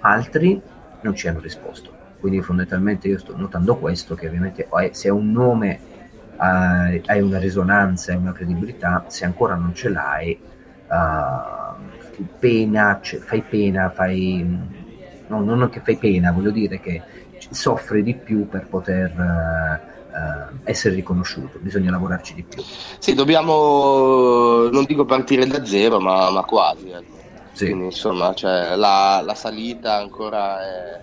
Altri 0.00 0.60
non 1.00 1.14
ci 1.14 1.28
hanno 1.28 1.38
risposto. 1.38 1.94
Quindi 2.18 2.42
fondamentalmente 2.42 3.06
io 3.06 3.18
sto 3.18 3.36
notando 3.36 3.76
questo, 3.76 4.16
che 4.16 4.26
ovviamente 4.26 4.68
se 4.90 5.10
un 5.10 5.30
nome 5.30 5.78
hai, 6.36 7.00
hai 7.06 7.20
una 7.20 7.38
risonanza 7.38 8.12
e 8.12 8.16
una 8.16 8.32
credibilità, 8.32 9.04
se 9.06 9.24
ancora 9.24 9.54
non 9.54 9.72
ce 9.72 9.88
l'hai, 9.88 10.36
uh, 10.88 12.24
pena, 12.38 12.98
cioè, 13.00 13.20
fai 13.20 13.42
pena, 13.42 13.90
fai... 13.90 14.74
No, 15.28 15.40
non 15.40 15.68
che 15.70 15.80
fai 15.80 15.96
pena, 15.96 16.32
voglio 16.32 16.50
dire 16.50 16.80
che 16.80 17.00
soffri 17.50 18.02
di 18.02 18.14
più 18.14 18.48
per 18.48 18.66
poter... 18.66 19.12
Uh, 19.16 19.94
essere 20.64 20.94
riconosciuto, 20.94 21.58
bisogna 21.60 21.90
lavorarci 21.90 22.34
di 22.34 22.42
più. 22.42 22.62
Sì, 22.98 23.14
dobbiamo, 23.14 24.68
non 24.70 24.84
dico 24.84 25.04
partire 25.04 25.46
da 25.46 25.64
zero, 25.64 26.00
ma, 26.00 26.30
ma 26.30 26.42
quasi. 26.42 26.88
Ecco. 26.88 27.14
Sì. 27.52 27.66
Quindi, 27.66 27.84
insomma, 27.86 28.34
cioè, 28.34 28.76
la, 28.76 29.22
la, 29.24 29.34
salita 29.34 29.94
ancora 29.96 30.60
è, 30.60 31.00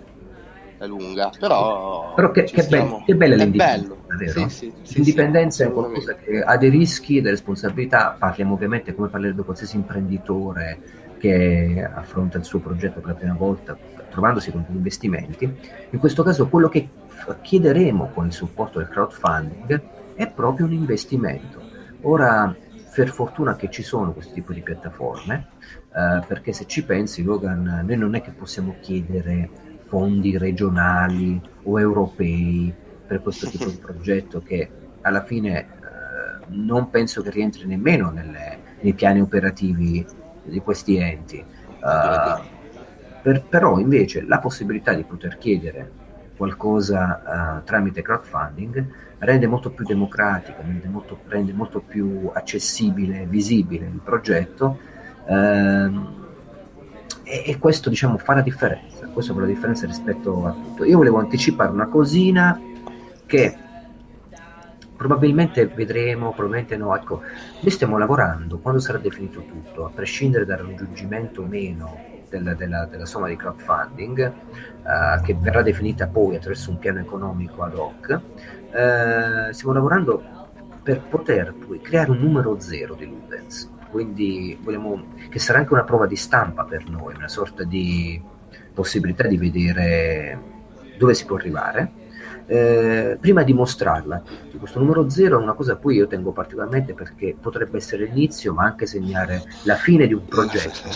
è 0.78 0.86
lunga, 0.86 1.32
però... 1.36 2.14
Però 2.14 2.30
che, 2.30 2.44
che, 2.44 2.62
stiamo... 2.62 2.98
be- 2.98 3.04
che 3.06 3.14
bella 3.16 3.34
è 3.34 3.38
l'indipendenza, 3.38 3.96
vero? 4.16 4.48
Sì, 4.48 4.72
sì, 4.82 4.94
l'indipendenza 4.94 5.64
è 5.64 5.72
qualcosa 5.72 6.14
che 6.14 6.40
ha 6.40 6.56
dei 6.56 6.70
rischi, 6.70 7.16
delle 7.16 7.30
responsabilità, 7.30 8.14
parliamo 8.16 8.54
ovviamente 8.54 8.94
come 8.94 9.08
parlerebbe 9.08 9.42
qualsiasi 9.42 9.76
imprenditore 9.76 10.78
che 11.18 11.90
affronta 11.92 12.38
il 12.38 12.44
suo 12.44 12.60
progetto 12.60 13.00
per 13.00 13.08
la 13.08 13.14
prima 13.14 13.34
volta, 13.34 13.76
trovandosi 14.10 14.52
con 14.52 14.64
degli 14.64 14.76
investimenti. 14.76 15.44
In 15.90 15.98
questo 15.98 16.22
caso 16.22 16.46
quello 16.48 16.68
che 16.68 16.88
chiederemo 17.40 18.10
con 18.12 18.26
il 18.26 18.32
supporto 18.32 18.78
del 18.78 18.88
crowdfunding 18.88 19.82
è 20.14 20.30
proprio 20.30 20.66
un 20.66 20.72
investimento. 20.72 21.60
Ora, 22.02 22.54
per 22.94 23.08
fortuna 23.08 23.56
che 23.56 23.70
ci 23.70 23.82
sono 23.82 24.12
questo 24.12 24.34
tipo 24.34 24.52
di 24.52 24.60
piattaforme, 24.60 25.48
eh, 25.94 26.22
perché 26.26 26.52
se 26.52 26.66
ci 26.66 26.84
pensi, 26.84 27.22
Logan, 27.22 27.82
noi 27.84 27.96
non 27.96 28.14
è 28.14 28.22
che 28.22 28.30
possiamo 28.30 28.76
chiedere 28.80 29.48
fondi 29.84 30.38
regionali 30.38 31.40
o 31.64 31.80
europei 31.80 32.72
per 33.06 33.20
questo 33.20 33.48
tipo 33.48 33.66
di 33.66 33.76
progetto 33.76 34.40
che 34.42 34.70
alla 35.02 35.22
fine 35.22 35.60
eh, 35.60 35.66
non 36.48 36.90
penso 36.90 37.22
che 37.22 37.30
rientri 37.30 37.66
nemmeno 37.66 38.10
nelle, 38.10 38.58
nei 38.80 38.94
piani 38.94 39.20
operativi 39.20 40.04
di 40.44 40.60
questi 40.60 40.96
enti. 40.96 41.44
Uh, 41.80 42.42
per, 43.22 43.42
però 43.42 43.78
invece 43.78 44.22
la 44.22 44.38
possibilità 44.38 44.94
di 44.94 45.04
poter 45.04 45.36
chiedere 45.36 45.90
qualcosa 46.36 47.60
uh, 47.60 47.64
tramite 47.64 48.02
crowdfunding 48.02 48.86
rende 49.18 49.46
molto 49.46 49.70
più 49.70 49.84
democratica, 49.84 50.58
rende 50.60 50.88
molto, 50.88 51.18
rende 51.28 51.52
molto 51.52 51.80
più 51.80 52.30
accessibile, 52.32 53.26
visibile 53.26 53.86
il 53.86 54.00
progetto 54.02 54.78
uh, 55.26 55.32
e, 57.22 57.44
e, 57.46 57.58
questo 57.58 57.88
diciamo 57.88 58.18
fa 58.18 58.34
la 58.34 58.42
differenza, 58.42 59.08
questo 59.08 59.32
fa 59.32 59.40
la 59.40 59.46
differenza 59.46 59.86
rispetto 59.86 60.46
a 60.46 60.52
tutto. 60.52 60.84
Io 60.84 60.98
volevo 60.98 61.18
anticipare 61.18 61.70
una 61.70 61.86
cosina 61.86 62.60
che 63.26 63.56
probabilmente 64.96 65.66
vedremo, 65.66 66.32
probabilmente 66.32 66.76
no, 66.76 66.94
ecco, 66.94 67.22
noi 67.60 67.70
stiamo 67.70 67.96
lavorando 67.98 68.58
quando 68.58 68.80
sarà 68.80 68.98
definito 68.98 69.44
tutto, 69.44 69.86
a 69.86 69.90
prescindere 69.90 70.44
dal 70.44 70.58
raggiungimento 70.58 71.42
o 71.42 71.46
meno 71.46 72.12
della, 72.38 72.54
della, 72.54 72.86
della 72.86 73.06
somma 73.06 73.28
di 73.28 73.36
crowdfunding, 73.36 74.32
uh, 74.82 75.22
che 75.22 75.36
verrà 75.38 75.62
definita 75.62 76.06
poi 76.06 76.36
attraverso 76.36 76.70
un 76.70 76.78
piano 76.78 77.00
economico 77.00 77.62
ad 77.62 77.74
hoc, 77.74 78.08
uh, 78.10 79.52
stiamo 79.52 79.72
lavorando 79.72 80.22
per 80.82 81.00
poter 81.02 81.54
poi 81.54 81.80
creare 81.80 82.10
un 82.10 82.18
numero 82.18 82.58
zero 82.60 82.94
di 82.94 83.06
Ludens, 83.06 83.70
quindi 83.90 84.58
vogliamo, 84.60 85.14
che 85.28 85.38
sarà 85.38 85.58
anche 85.58 85.72
una 85.72 85.84
prova 85.84 86.06
di 86.06 86.16
stampa 86.16 86.64
per 86.64 86.88
noi, 86.88 87.14
una 87.14 87.28
sorta 87.28 87.64
di 87.64 88.20
possibilità 88.72 89.26
di 89.26 89.36
vedere 89.36 90.52
dove 90.98 91.14
si 91.14 91.24
può 91.24 91.36
arrivare 91.36 92.02
eh, 92.46 93.16
prima 93.20 93.42
di 93.42 93.52
mostrarla 93.52 94.16
a 94.16 94.20
tutti. 94.20 94.58
Questo 94.58 94.78
numero 94.78 95.08
zero 95.08 95.38
è 95.38 95.42
una 95.42 95.54
cosa 95.54 95.72
a 95.72 95.76
cui 95.76 95.96
io 95.96 96.06
tengo 96.06 96.32
particolarmente 96.32 96.94
perché 96.94 97.36
potrebbe 97.40 97.78
essere 97.78 98.04
l'inizio, 98.04 98.52
ma 98.52 98.64
anche 98.64 98.86
segnare 98.86 99.42
la 99.62 99.76
fine 99.76 100.06
di 100.06 100.14
un 100.14 100.26
progetto 100.26 100.88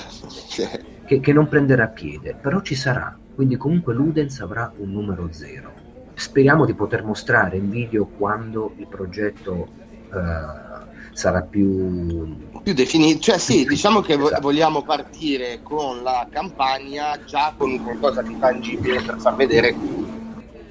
che, 1.05 1.21
che 1.21 1.33
non 1.33 1.49
prenderà 1.49 1.87
piede, 1.89 2.35
però 2.35 2.61
ci 2.61 2.75
sarà. 2.75 3.17
Quindi 3.35 3.57
comunque 3.57 3.95
Ludens 3.95 4.41
avrà 4.41 4.73
un 4.77 4.91
numero 4.91 5.29
zero. 5.31 5.73
Speriamo 6.15 6.65
di 6.65 6.75
poter 6.75 7.05
mostrare 7.05 7.57
in 7.57 7.71
video 7.71 8.07
quando 8.07 8.75
il 8.77 8.89
progetto 8.89 9.69
uh, 10.11 10.87
sarà 11.13 11.43
più, 11.43 12.37
più 12.63 12.75
definito. 12.75 13.21
Cioè 13.21 13.39
sì, 13.39 13.65
diciamo 13.65 14.01
che 14.01 14.15
esatto. 14.15 14.41
vogliamo 14.41 14.83
partire 14.83 15.61
con 15.63 16.03
la 16.03 16.27
campagna 16.31 17.19
già 17.25 17.55
con 17.57 17.83
qualcosa 17.83 18.23
di 18.23 18.37
tangibile 18.39 19.01
per 19.03 19.19
far 19.19 19.37
vedere 19.37 19.75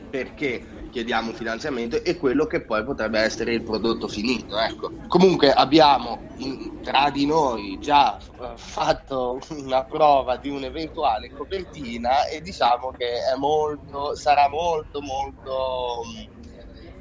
perché 0.10 0.66
chiediamo 0.90 1.32
finanziamento 1.32 2.04
e 2.04 2.18
quello 2.18 2.46
che 2.46 2.62
poi 2.62 2.84
potrebbe 2.84 3.20
essere 3.20 3.54
il 3.54 3.62
prodotto 3.62 4.08
finito. 4.08 4.58
Ecco. 4.58 4.92
Comunque 5.08 5.52
abbiamo 5.52 6.20
in, 6.38 6.82
tra 6.82 7.10
di 7.12 7.26
noi 7.26 7.78
già 7.80 8.18
uh, 8.38 8.46
fatto 8.56 9.40
una 9.50 9.84
prova 9.84 10.38
di 10.38 10.50
un'eventuale 10.50 11.32
copertina 11.32 12.26
e 12.28 12.42
diciamo 12.42 12.92
che 12.98 13.20
molto, 13.38 14.16
sarà 14.16 14.50
molto 14.50 15.02
molto... 15.02 16.02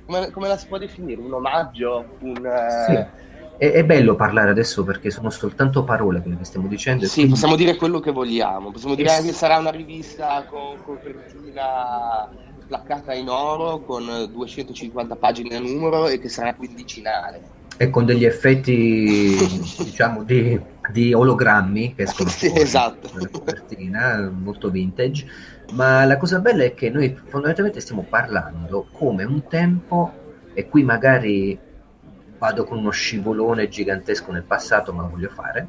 Come, 0.04 0.30
come, 0.30 0.46
la 0.46 0.56
si 0.56 0.66
può 0.68 0.78
definire? 0.78 1.20
Un 1.20 1.32
omaggio? 1.32 2.16
Un, 2.20 2.36
uh... 2.36 2.92
sì. 2.92 3.24
È, 3.58 3.72
è, 3.72 3.84
bello 3.84 4.14
parlare 4.14 4.50
adesso 4.50 4.84
perché 4.84 5.10
sono 5.10 5.30
soltanto 5.30 5.82
parole 5.82 6.20
quello 6.20 6.36
che 6.36 6.44
stiamo 6.44 6.68
dicendo. 6.68 7.06
Sì, 7.06 7.12
quindi... 7.14 7.30
possiamo 7.32 7.56
dire 7.56 7.76
quello 7.76 8.00
che 8.00 8.12
vogliamo. 8.12 8.70
Possiamo 8.70 8.94
dire 8.94 9.08
che 9.22 9.32
sarà 9.32 9.56
una 9.56 9.70
rivista 9.70 10.44
con 10.44 10.76
copertina 10.84 12.28
placcata 12.66 13.14
in 13.14 13.28
oro 13.28 13.80
con 13.80 14.28
250 14.30 15.16
pagine 15.16 15.56
a 15.56 15.60
numero 15.60 16.08
e 16.08 16.18
che 16.18 16.28
sarà 16.28 16.54
quindicinale. 16.54 17.54
E 17.78 17.90
con 17.90 18.06
degli 18.06 18.24
effetti, 18.24 19.36
diciamo, 19.84 20.22
di, 20.22 20.58
di, 20.90 21.12
ologrammi 21.12 21.94
che 21.94 22.02
escono 22.04 22.30
sì, 22.30 22.50
esatto. 22.54 23.10
dalla 23.12 23.28
copertina, 23.28 24.32
molto 24.34 24.70
vintage. 24.70 25.26
Ma 25.72 26.04
la 26.04 26.16
cosa 26.16 26.38
bella 26.38 26.64
è 26.64 26.74
che 26.74 26.88
noi 26.90 27.14
fondamentalmente 27.26 27.80
stiamo 27.80 28.06
parlando 28.08 28.86
come 28.92 29.24
un 29.24 29.46
tempo, 29.46 30.12
e 30.54 30.68
qui 30.68 30.84
magari 30.84 31.58
vado 32.38 32.64
con 32.64 32.78
uno 32.78 32.90
scivolone 32.90 33.68
gigantesco 33.68 34.32
nel 34.32 34.44
passato, 34.44 34.92
ma 34.92 35.02
lo 35.02 35.10
voglio 35.10 35.30
fare. 35.30 35.68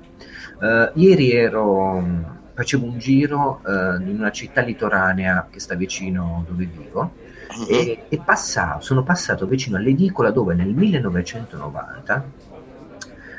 Uh, 0.60 0.98
ieri 1.00 1.32
ero 1.32 2.46
facevo 2.58 2.88
un 2.88 2.98
giro 2.98 3.62
uh, 3.64 4.02
in 4.02 4.16
una 4.18 4.32
città 4.32 4.62
litoranea 4.62 5.48
che 5.48 5.60
sta 5.60 5.76
vicino 5.76 6.44
dove 6.48 6.66
vivo 6.66 7.12
uh-huh. 7.56 7.68
e, 7.70 8.06
e 8.10 8.18
passavo, 8.18 8.82
sono 8.82 9.04
passato 9.04 9.46
vicino 9.46 9.78
all'edicola 9.78 10.32
dove 10.32 10.56
nel 10.56 10.74
1990 10.74 12.32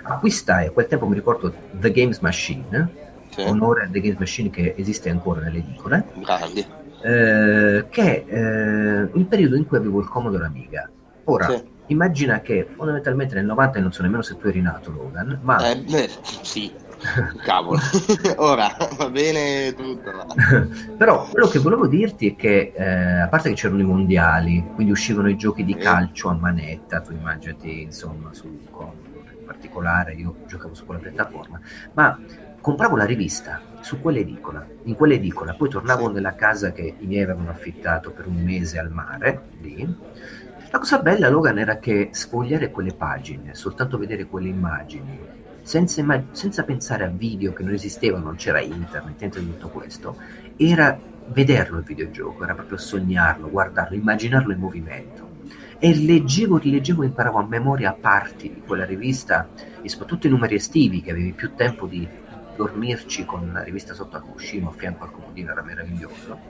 acquistai, 0.02 0.66
a 0.66 0.70
quel 0.70 0.86
tempo 0.86 1.06
mi 1.06 1.16
ricordo 1.16 1.52
The 1.72 1.90
Games 1.90 2.20
Machine, 2.20 2.88
sì. 3.30 3.40
onore 3.40 3.86
a 3.86 3.88
The 3.90 4.00
Games 4.00 4.18
Machine 4.20 4.50
che 4.50 4.74
esiste 4.76 5.10
ancora 5.10 5.40
nelle 5.40 5.58
edicole, 5.58 6.04
eh, 7.02 7.86
che 7.90 8.24
è 8.24 8.32
eh, 8.32 9.10
il 9.14 9.26
periodo 9.26 9.56
in 9.56 9.66
cui 9.66 9.78
avevo 9.78 9.98
il 9.98 10.08
Commodore 10.08 10.46
Amiga. 10.46 10.88
Ora, 11.24 11.48
sì. 11.48 11.62
immagina 11.86 12.40
che 12.40 12.68
fondamentalmente 12.72 13.34
nel 13.34 13.46
90, 13.46 13.80
non 13.80 13.92
so 13.92 14.02
nemmeno 14.02 14.22
se 14.22 14.36
tu 14.38 14.46
eri 14.46 14.60
nato 14.60 14.92
Logan, 14.92 15.40
ma... 15.42 15.70
Eh, 15.70 15.76
beh, 15.76 16.08
sì 16.42 16.86
Cavolo, 17.44 17.78
ora 18.36 18.76
va 18.96 19.10
bene 19.10 19.72
tutto. 19.74 20.10
Però 20.96 21.28
quello 21.28 21.46
che 21.46 21.58
volevo 21.58 21.86
dirti 21.86 22.30
è 22.30 22.36
che, 22.36 22.72
eh, 22.74 23.20
a 23.20 23.28
parte 23.28 23.50
che 23.50 23.54
c'erano 23.54 23.80
i 23.80 23.84
mondiali, 23.84 24.64
quindi 24.74 24.92
uscivano 24.92 25.28
i 25.28 25.36
giochi 25.36 25.64
di 25.64 25.76
calcio 25.76 26.28
a 26.28 26.34
manetta, 26.34 27.00
tu 27.00 27.12
immaginati 27.12 27.82
insomma 27.82 28.32
su 28.32 28.46
in 28.46 29.44
particolare, 29.44 30.14
io 30.14 30.36
giocavo 30.46 30.74
su 30.74 30.84
quella 30.84 31.00
piattaforma, 31.00 31.60
ma 31.94 32.18
compravo 32.60 32.96
la 32.96 33.04
rivista 33.04 33.60
su 33.80 34.00
quell'edicola, 34.00 34.66
in 34.84 34.94
quell'edicola, 34.94 35.54
poi 35.54 35.68
tornavo 35.70 36.10
nella 36.10 36.34
casa 36.34 36.72
che 36.72 36.94
i 36.98 37.06
miei 37.06 37.22
avevano 37.22 37.50
affittato 37.50 38.10
per 38.10 38.26
un 38.26 38.42
mese 38.42 38.78
al 38.78 38.90
mare, 38.90 39.48
lì. 39.60 39.96
La 40.70 40.78
cosa 40.78 40.98
bella, 40.98 41.30
Logan, 41.30 41.58
era 41.58 41.78
che 41.78 42.10
sfogliare 42.12 42.70
quelle 42.70 42.92
pagine, 42.92 43.54
soltanto 43.54 43.96
vedere 43.96 44.26
quelle 44.26 44.48
immagini, 44.48 45.18
senza, 45.68 46.00
immag- 46.00 46.32
senza 46.32 46.64
pensare 46.64 47.04
a 47.04 47.08
video 47.08 47.52
che 47.52 47.62
non 47.62 47.74
esistevano, 47.74 48.24
non 48.24 48.36
c'era 48.36 48.58
internet, 48.58 49.18
niente 49.18 49.38
di 49.38 49.50
tutto 49.50 49.68
questo, 49.68 50.16
era 50.56 50.98
vederlo 51.26 51.76
il 51.76 51.84
videogioco, 51.84 52.42
era 52.42 52.54
proprio 52.54 52.78
sognarlo, 52.78 53.50
guardarlo, 53.50 53.94
immaginarlo 53.94 54.54
in 54.54 54.58
movimento. 54.58 55.28
E 55.78 55.94
leggevo, 55.94 56.56
rileggevo, 56.56 57.02
imparavo 57.02 57.36
a 57.36 57.46
memoria 57.46 57.92
parti 57.92 58.50
di 58.50 58.62
quella 58.62 58.86
rivista, 58.86 59.50
e 59.82 59.90
soprattutto 59.90 60.26
i 60.26 60.30
numeri 60.30 60.54
estivi, 60.54 61.02
che 61.02 61.10
avevi 61.10 61.32
più 61.32 61.54
tempo 61.54 61.86
di 61.86 62.08
dormirci 62.56 63.26
con 63.26 63.50
la 63.52 63.62
rivista 63.62 63.92
sotto 63.92 64.16
al 64.16 64.22
cuscino 64.22 64.70
a 64.70 64.72
fianco 64.72 65.04
al 65.04 65.10
comodino, 65.10 65.52
era 65.52 65.62
meraviglioso, 65.62 66.40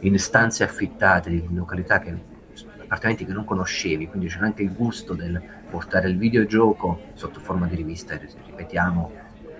in 0.00 0.18
stanze 0.18 0.64
affittate, 0.64 1.30
in 1.30 1.54
località 1.54 2.00
che 2.00 2.32
appartamenti 2.78 3.24
che 3.24 3.32
non 3.32 3.44
conoscevi, 3.44 4.08
quindi 4.08 4.26
c'era 4.28 4.46
anche 4.46 4.62
il 4.62 4.72
gusto 4.72 5.14
del 5.14 5.40
portare 5.74 6.08
il 6.08 6.16
videogioco 6.16 7.00
sotto 7.14 7.40
forma 7.40 7.66
di 7.66 7.74
rivista, 7.74 8.16
ripetiamo, 8.16 9.10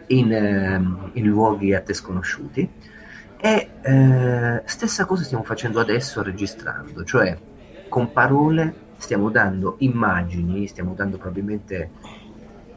in, 0.08 0.32
ehm, 0.32 1.10
in 1.14 1.26
luoghi 1.26 1.74
a 1.74 1.80
te 1.80 1.92
sconosciuti. 1.92 2.70
E 3.36 3.68
eh, 3.82 4.62
stessa 4.64 5.04
cosa 5.06 5.24
stiamo 5.24 5.42
facendo 5.42 5.80
adesso 5.80 6.22
registrando, 6.22 7.02
cioè 7.04 7.36
con 7.88 8.12
parole 8.12 8.92
stiamo 8.96 9.28
dando 9.28 9.74
immagini, 9.80 10.66
stiamo 10.66 10.94
dando 10.94 11.18
probabilmente 11.18 11.90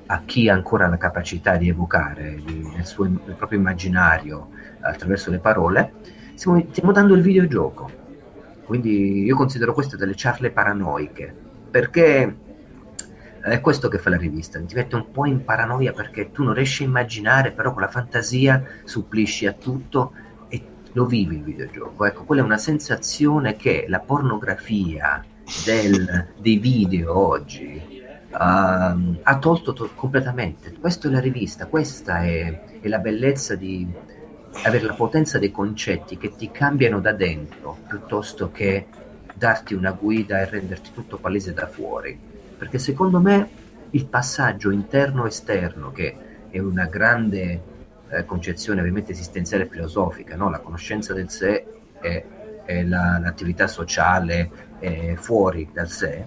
a 0.08 0.24
chi 0.26 0.50
ha 0.50 0.54
ancora 0.54 0.88
la 0.88 0.98
capacità 0.98 1.58
di 1.58 1.70
evocare 1.70 2.42
nel, 2.44 2.86
suo, 2.86 3.06
nel 3.06 3.36
proprio 3.38 3.60
immaginario 3.60 4.50
attraverso 4.82 5.30
le 5.30 5.40
parole, 5.40 5.94
stiamo, 6.34 6.66
stiamo 6.72 6.92
dando 6.92 7.14
il 7.14 7.22
videogioco 7.22 8.06
quindi 8.68 9.24
io 9.24 9.34
considero 9.38 9.74
queste 9.74 9.96
delle 9.96 10.14
ciarle 10.14 10.52
paranoiche, 10.52 11.34
perché 11.72 12.36
è 13.50 13.62
questo 13.62 13.88
che 13.88 13.98
fa 13.98 14.10
la 14.10 14.18
rivista, 14.18 14.60
ti 14.60 14.76
mette 14.76 14.96
un 14.96 15.12
po' 15.12 15.26
in 15.26 15.44
paranoia 15.44 15.94
perché 15.94 16.32
tu 16.32 16.44
non 16.44 16.54
riesci 16.54 16.84
a 16.84 16.88
immaginare, 16.88 17.52
però 17.52 17.74
con 17.74 17.82
la 17.82 17.88
fantasia 17.88 18.64
supplisci 18.84 19.46
a 19.46 19.54
tutto 19.54 20.14
e 20.50 20.62
lo 20.94 21.06
vivi 21.06 21.36
il 21.36 21.44
videogioco. 21.44 22.06
Ecco, 22.06 22.24
quella 22.24 22.42
è 22.42 22.46
una 22.46 22.58
sensazione 22.58 23.56
che 23.56 23.86
la 23.88 24.00
pornografia 24.00 25.24
del, 25.66 26.28
dei 26.40 26.58
video 26.58 27.18
oggi 27.18 28.02
uh, 28.30 28.38
ha 28.38 29.38
tolto 29.40 29.74
to- 29.74 29.92
completamente. 29.96 30.74
Questa 30.74 31.08
è 31.08 31.12
la 31.12 31.20
rivista, 31.20 31.68
questa 31.68 32.24
è, 32.24 32.80
è 32.82 32.88
la 32.88 33.00
bellezza 33.00 33.56
di, 33.56 33.88
avere 34.64 34.86
la 34.86 34.94
potenza 34.94 35.38
dei 35.38 35.52
concetti 35.52 36.18
che 36.18 36.36
ti 36.36 36.50
cambiano 36.52 37.00
da 37.00 37.12
dentro 37.12 37.78
piuttosto 37.88 38.52
che 38.52 38.88
darti 39.34 39.74
una 39.74 39.92
guida 39.92 40.42
e 40.42 40.46
renderti 40.50 40.92
tutto 40.94 41.18
palese 41.18 41.54
da 41.54 41.68
fuori. 41.68 42.27
Perché 42.58 42.80
secondo 42.80 43.20
me 43.20 43.50
il 43.92 44.06
passaggio 44.06 44.72
interno-esterno, 44.72 45.92
che 45.92 46.16
è 46.50 46.60
una 46.60 46.86
grande 46.86 47.62
eh, 48.10 48.26
concezione 48.26 48.80
ovviamente 48.80 49.12
esistenziale 49.12 49.64
e 49.64 49.68
filosofica, 49.68 50.36
no? 50.36 50.50
la 50.50 50.60
conoscenza 50.60 51.14
del 51.14 51.30
sé 51.30 51.66
è 52.00 52.24
e 52.68 52.86
la, 52.86 53.18
l'attività 53.18 53.66
sociale 53.66 54.50
eh, 54.80 55.16
fuori 55.16 55.70
dal 55.74 55.90
sé, 55.90 56.26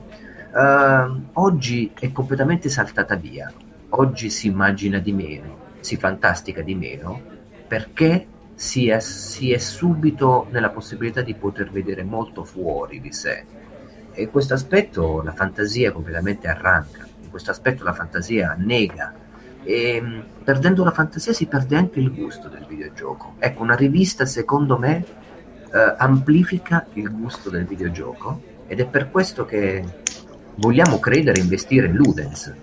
uh, 0.53 1.21
oggi 1.35 1.93
è 1.95 2.11
completamente 2.11 2.69
saltata 2.69 3.15
via. 3.15 3.53
Oggi 3.91 4.31
si 4.31 4.47
immagina 4.47 4.99
di 4.99 5.13
meno, 5.13 5.59
si 5.81 5.97
fantastica 5.97 6.63
di 6.63 6.75
meno, 6.75 7.21
perché 7.69 8.27
si 8.55 8.89
è, 8.89 8.99
si 9.01 9.53
è 9.53 9.59
subito 9.59 10.47
nella 10.51 10.71
possibilità 10.71 11.21
di 11.21 11.35
poter 11.35 11.71
vedere 11.71 12.03
molto 12.03 12.45
fuori 12.45 13.01
di 13.01 13.13
sé. 13.13 13.45
E 14.13 14.23
in 14.23 14.31
questo 14.31 14.55
aspetto 14.55 15.23
la 15.23 15.33
fantasia 15.33 15.93
completamente 15.93 16.49
arranca, 16.49 17.07
in 17.21 17.31
questo 17.31 17.51
aspetto 17.51 17.85
la 17.85 17.93
fantasia 17.93 18.55
nega 18.59 19.15
e 19.63 20.23
perdendo 20.43 20.85
la 20.85 20.91
fantasia 20.91 21.33
si 21.33 21.47
perde 21.47 21.77
anche 21.77 22.01
il 22.01 22.13
gusto 22.13 22.49
del 22.49 22.65
videogioco. 22.67 23.35
Ecco, 23.39 23.63
una 23.63 23.77
rivista 23.77 24.27
secondo 24.27 24.79
me 24.79 25.05
eh, 25.73 25.95
amplifica 25.99 26.87
il 26.95 27.11
gusto 27.11 27.51
del 27.51 27.67
videogioco 27.67 28.43
ed 28.67 28.81
è 28.81 28.87
per 28.87 29.11
questo 29.11 29.45
che 29.45 29.85
vogliamo 30.57 30.99
credere 30.99 31.39
e 31.39 31.43
investire 31.43 31.87
in 31.87 31.95
Ludens. 31.95 32.55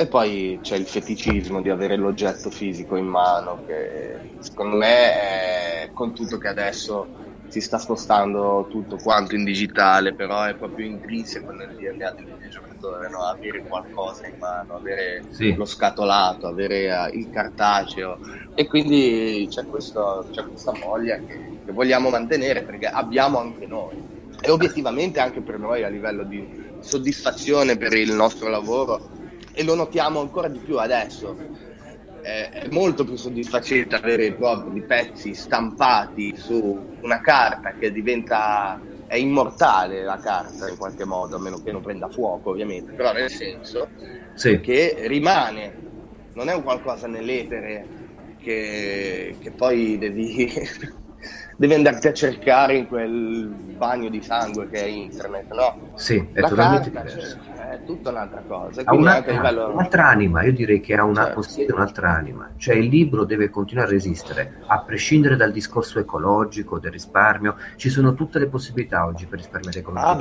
E 0.00 0.06
poi 0.06 0.60
c'è 0.62 0.76
il 0.76 0.86
feticismo 0.86 1.60
di 1.60 1.70
avere 1.70 1.96
l'oggetto 1.96 2.50
fisico 2.50 2.94
in 2.96 3.06
mano 3.06 3.64
che 3.66 4.36
secondo 4.38 4.76
me 4.76 4.86
è, 4.86 5.90
con 5.92 6.14
tutto 6.14 6.38
che 6.38 6.46
adesso 6.46 7.06
si 7.48 7.60
sta 7.60 7.78
spostando 7.78 8.66
tutto 8.68 8.96
quanto 8.96 9.34
in 9.34 9.44
digitale, 9.44 10.14
però 10.14 10.44
è 10.44 10.54
proprio 10.54 10.86
intrinseco 10.86 11.50
nel 11.50 11.74
DNA 11.74 12.10
del 12.10 12.24
videogiocatore, 12.24 13.08
no? 13.08 13.22
avere 13.24 13.64
qualcosa 13.66 14.26
in 14.26 14.36
mano, 14.38 14.76
avere 14.76 15.24
sì. 15.30 15.54
lo 15.54 15.64
scatolato, 15.64 16.46
avere 16.46 16.90
uh, 16.90 17.16
il 17.16 17.30
cartaceo 17.30 18.18
e 18.54 18.66
quindi 18.66 19.46
c'è, 19.50 19.66
questo, 19.66 20.26
c'è 20.30 20.44
questa 20.46 20.72
voglia 20.72 21.16
che, 21.16 21.60
che, 21.64 21.72
vogliamo 21.72 22.10
mantenere 22.10 22.62
perché 22.62 22.86
abbiamo 22.86 23.38
anche 23.38 23.66
noi 23.66 23.96
e 24.40 24.50
obiettivamente 24.50 25.20
anche 25.20 25.40
per 25.40 25.58
noi 25.58 25.84
a 25.84 25.88
livello 25.88 26.24
di 26.24 26.66
soddisfazione 26.80 27.76
per 27.76 27.94
il 27.94 28.12
nostro 28.12 28.48
lavoro 28.48 29.10
e 29.52 29.64
lo 29.64 29.74
notiamo 29.74 30.20
ancora 30.20 30.48
di 30.48 30.58
più 30.58 30.78
adesso 30.78 31.36
è 32.28 32.68
molto 32.70 33.04
più 33.04 33.16
soddisfacente 33.16 33.96
avere 33.96 34.26
i 34.26 34.34
propri 34.34 34.84
pezzi 34.84 35.32
stampati 35.32 36.36
su 36.36 36.78
una 37.00 37.20
carta 37.20 37.74
che 37.78 37.90
diventa 37.90 38.78
è 39.06 39.16
immortale 39.16 40.04
la 40.04 40.18
carta 40.18 40.68
in 40.68 40.76
qualche 40.76 41.06
modo, 41.06 41.36
a 41.36 41.40
meno 41.40 41.62
che 41.62 41.72
non 41.72 41.80
prenda 41.80 42.08
fuoco 42.08 42.50
ovviamente, 42.50 42.92
però 42.92 43.12
nel 43.12 43.30
senso 43.30 43.88
sì. 44.34 44.60
che 44.60 44.96
rimane, 45.06 45.72
non 46.34 46.50
è 46.50 46.54
un 46.54 46.62
qualcosa 46.62 47.06
nell'etere 47.06 47.86
che, 48.38 49.38
che 49.40 49.50
poi 49.52 49.96
devi, 49.96 50.52
devi 51.58 51.74
andarti 51.74 52.06
a 52.06 52.12
cercare 52.12 52.76
in 52.76 52.86
quel 52.86 53.48
bagno 53.76 54.08
di 54.08 54.22
sangue 54.22 54.68
che 54.68 54.80
è 54.80 54.86
internet, 54.86 55.52
no? 55.52 55.90
Sì, 55.96 56.24
è 56.32 56.38
la 56.38 56.48
totalmente 56.48 56.92
carta, 56.92 57.10
diverso. 57.10 57.36
Cioè, 57.44 57.68
è 57.70 57.84
tutta 57.84 58.10
un'altra 58.10 58.42
cosa. 58.46 58.82
Ha 58.84 58.94
una, 58.94 59.18
livello... 59.18 59.72
un'altra 59.72 60.06
anima, 60.06 60.44
io 60.44 60.52
direi 60.52 60.78
che 60.78 60.94
ha 60.94 61.02
una, 61.02 61.24
certo. 61.24 61.34
possiede 61.40 61.72
un'altra 61.72 62.14
anima, 62.14 62.50
cioè 62.58 62.76
il 62.76 62.86
libro 62.86 63.24
deve 63.24 63.50
continuare 63.50 63.88
a 63.88 63.92
resistere, 63.92 64.60
a 64.66 64.80
prescindere 64.82 65.34
dal 65.34 65.50
discorso 65.50 65.98
ecologico, 65.98 66.78
del 66.78 66.92
risparmio, 66.92 67.56
ci 67.74 67.90
sono 67.90 68.14
tutte 68.14 68.38
le 68.38 68.46
possibilità 68.46 69.04
oggi 69.04 69.26
per 69.26 69.38
risparmiare 69.38 69.80
ecologico. 69.80 70.06
Ah, 70.08 70.14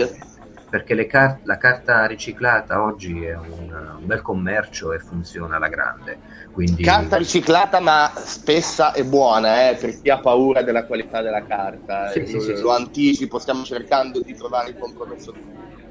perché 0.70 1.06
car- 1.08 1.40
la 1.44 1.58
carta 1.58 2.06
riciclata 2.06 2.82
oggi 2.84 3.24
è 3.24 3.36
un, 3.36 3.96
un, 4.00 4.06
bel 4.06 4.22
commercio 4.22 4.92
e 4.94 5.00
funziona 5.00 5.56
alla 5.56 5.70
grande. 5.70 6.20
Quindi... 6.52 6.84
Carta 6.84 7.18
riciclata 7.18 7.80
ma 7.80 8.12
spessa 8.16 8.94
e 8.94 9.06
buona, 9.06 9.70
eh, 9.70 9.76
per 9.76 10.02
chi 10.02 10.10
ha 10.10 10.20
paura 10.20 10.64
della 10.64 10.86
qualità 10.86 11.22
della 11.22 11.46
carta. 11.46 12.10
Sì, 12.10 12.32
lo, 12.32 12.40
sì, 12.40 12.52
lo 12.62 12.74
sì. 12.74 12.82
anticipo, 12.82 13.40
stiamo 13.40 13.64
cercando 13.64 14.20
di 14.20 14.36
trovare 14.36 14.70
il 14.70 14.78
compromesso 14.78 15.34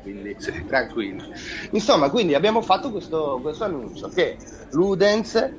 quindi 0.02 0.36
sì. 0.38 0.64
tranquilli. 0.66 1.22
Insomma, 1.72 2.10
quindi 2.10 2.34
abbiamo 2.34 2.60
fatto 2.60 2.92
questo, 2.92 3.40
questo 3.42 3.64
annuncio 3.64 4.08
che 4.08 4.36
Ludens 4.70 5.52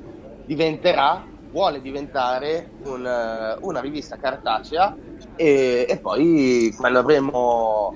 diventerà, 0.46 1.22
vuole 1.50 1.82
diventare 1.82 2.70
un, 2.84 3.56
una 3.60 3.80
rivista 3.80 4.16
cartacea 4.16 4.96
e, 5.36 5.86
e, 5.88 5.98
poi 5.98 6.72
quando 6.76 6.98
avremo 6.98 7.94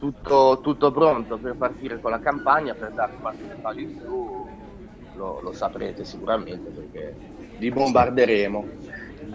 tutto, 0.00 0.60
tutto, 0.62 0.90
pronto 0.90 1.36
per 1.36 1.54
partire 1.54 2.00
con 2.00 2.10
la 2.10 2.18
campagna, 2.18 2.74
per 2.74 2.90
dare 2.92 3.12
qualche 3.20 3.46
dettaglio 3.46 3.80
in 3.80 3.98
più, 3.98 4.46
lo, 5.14 5.40
lo 5.42 5.52
saprete 5.52 6.04
sicuramente 6.04 6.70
perché 6.70 7.14
vi 7.58 7.70
bombarderemo. 7.70 8.68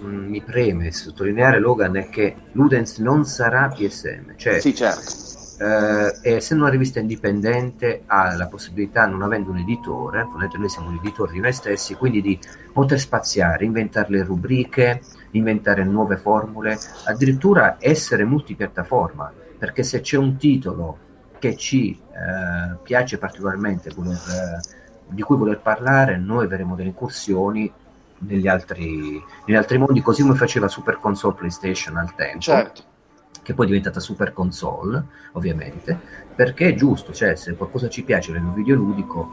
Mm, 0.02 0.30
mi 0.30 0.42
preme 0.42 0.92
sottolineare 0.92 1.60
Logan 1.60 1.96
è 1.96 2.10
che 2.10 2.36
Ludens 2.54 2.98
non 2.98 3.24
sarà 3.24 3.70
PSM 3.70 4.36
cioè 4.36 4.60
sì 4.60 4.74
certo. 4.74 5.64
eh, 5.64 6.36
essendo 6.36 6.64
una 6.64 6.72
rivista 6.74 7.00
indipendente 7.00 8.02
ha 8.08 8.36
la 8.36 8.48
possibilità, 8.48 9.06
non 9.06 9.22
avendo 9.22 9.52
un 9.52 9.60
editore, 9.60 10.28
noi 10.58 10.70
siamo 10.70 10.90
un 10.90 10.96
editore 10.96 11.34
di 11.34 11.40
noi 11.40 11.54
stessi, 11.54 11.94
quindi 11.94 12.22
di 12.22 12.38
poter 12.74 13.00
spaziare, 13.00 13.64
inventare 13.64 14.08
le 14.10 14.24
rubriche, 14.24 15.02
inventare 15.32 15.84
nuove 15.84 16.18
formule, 16.18 16.78
addirittura 17.06 17.78
essere 17.80 18.26
multipiattaforma, 18.26 19.32
perché 19.66 19.82
se 19.82 20.02
c'è 20.02 20.16
un 20.16 20.38
titolo 20.38 20.98
che 21.40 21.56
ci 21.56 22.00
eh, 22.00 22.78
piace 22.84 23.18
particolarmente 23.18 23.90
voler, 23.96 24.16
eh, 24.16 24.60
di 25.08 25.24
cui 25.24 25.38
voler 25.38 25.60
parlare, 25.60 26.18
noi 26.18 26.46
avremo 26.46 26.76
delle 26.76 26.90
incursioni 26.90 27.72
negli 28.20 28.48
altri, 28.48 29.20
negli 29.46 29.58
altri 29.58 29.80
mondi, 29.80 30.02
così 30.02 30.22
come 30.22 30.36
faceva 30.36 30.68
Super 30.68 31.00
Console 31.00 31.34
PlayStation 31.34 31.98
al 31.98 32.14
tempo. 32.14 32.40
Certo 32.40 32.94
che 33.42 33.54
poi 33.54 33.66
è 33.66 33.68
diventata 33.68 34.00
super 34.00 34.34
console, 34.34 35.06
ovviamente, 35.34 35.96
perché 36.34 36.70
è 36.70 36.74
giusto, 36.74 37.14
cioè 37.14 37.36
se 37.36 37.54
qualcosa 37.54 37.90
ci 37.90 38.02
piace 38.02 38.32
nel 38.32 38.42
videoludico, 38.42 39.30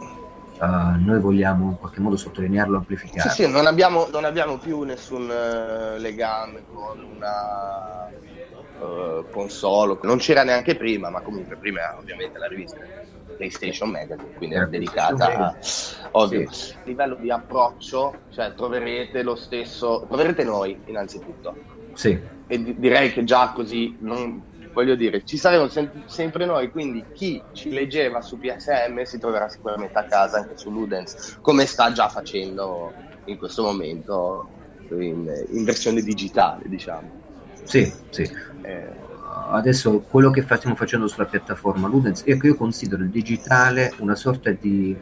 uh, 0.61 0.66
noi 1.03 1.18
vogliamo 1.18 1.71
in 1.71 1.79
qualche 1.79 2.01
modo 2.01 2.18
sottolinearlo, 2.18 2.77
amplificarlo. 2.77 3.31
Sì, 3.31 3.45
sì, 3.45 3.51
non 3.51 3.66
abbiamo, 3.66 4.09
non 4.12 4.27
abbiamo 4.27 4.59
più 4.59 4.83
nessun 4.83 5.23
uh, 5.23 5.99
legame 5.99 6.62
con 6.71 7.03
una 7.03 8.11
uh, 8.83 9.29
console, 9.29 9.99
non 10.03 10.18
c'era 10.18 10.45
neanche 10.45 10.77
prima, 10.77 11.11
ma 11.11 11.23
comunque 11.23 11.57
prima 11.57 11.81
ovviamente 12.01 12.38
la 12.38 12.47
rivista 12.47 12.81
PlayStation 13.35 13.90
Magazine, 13.90 14.33
quindi 14.37 14.55
era 14.55 14.66
dedicata 14.66 15.33
a, 15.33 15.59
ovvio, 16.12 16.51
sì. 16.51 16.75
a 16.75 16.81
livello 16.85 17.16
di 17.16 17.31
approccio, 17.31 18.23
cioè 18.29 18.55
troverete 18.55 19.23
lo 19.23 19.35
stesso, 19.35 20.05
troverete 20.09 20.45
noi 20.45 20.81
innanzitutto 20.85 21.59
sì. 21.92 22.18
E 22.47 22.62
di- 22.62 22.79
direi 22.79 23.12
che 23.12 23.25
già 23.25 23.53
così, 23.53 23.97
non, 24.01 24.42
voglio 24.73 24.95
dire, 24.95 25.23
ci 25.25 25.37
saremo 25.37 25.68
sem- 25.68 26.05
sempre 26.07 26.45
noi, 26.45 26.71
quindi 26.71 27.09
chi 27.12 27.45
ci 27.53 27.71
leggeva 27.71 28.21
su 28.21 28.38
PSM 28.38 29.03
si 29.03 29.18
troverà 29.18 29.49
sicuramente 29.49 29.99
a 29.99 30.05
casa 30.05 30.38
anche 30.38 30.57
su 30.57 30.71
Ludens, 30.71 31.38
come 31.40 31.66
sta 31.66 31.92
già 31.92 32.09
facendo 32.09 32.97
in 33.25 33.37
questo 33.37 33.62
momento 33.62 34.51
in, 34.90 35.31
in 35.51 35.64
versione 35.64 36.03
digitale, 36.03 36.62
diciamo. 36.66 37.22
Sì, 37.64 37.92
sì. 38.11 38.22
Eh, 38.62 39.03
Adesso 39.53 40.01
quello 40.01 40.31
che 40.31 40.42
stiamo 40.42 40.75
facendo 40.75 41.07
sulla 41.07 41.27
piattaforma 41.27 41.87
Ludens 41.87 42.25
è 42.25 42.38
che 42.38 42.46
io 42.46 42.55
considero 42.55 43.03
il 43.03 43.11
digitale 43.11 43.92
una 43.98 44.14
sorta 44.14 44.51
di, 44.51 44.96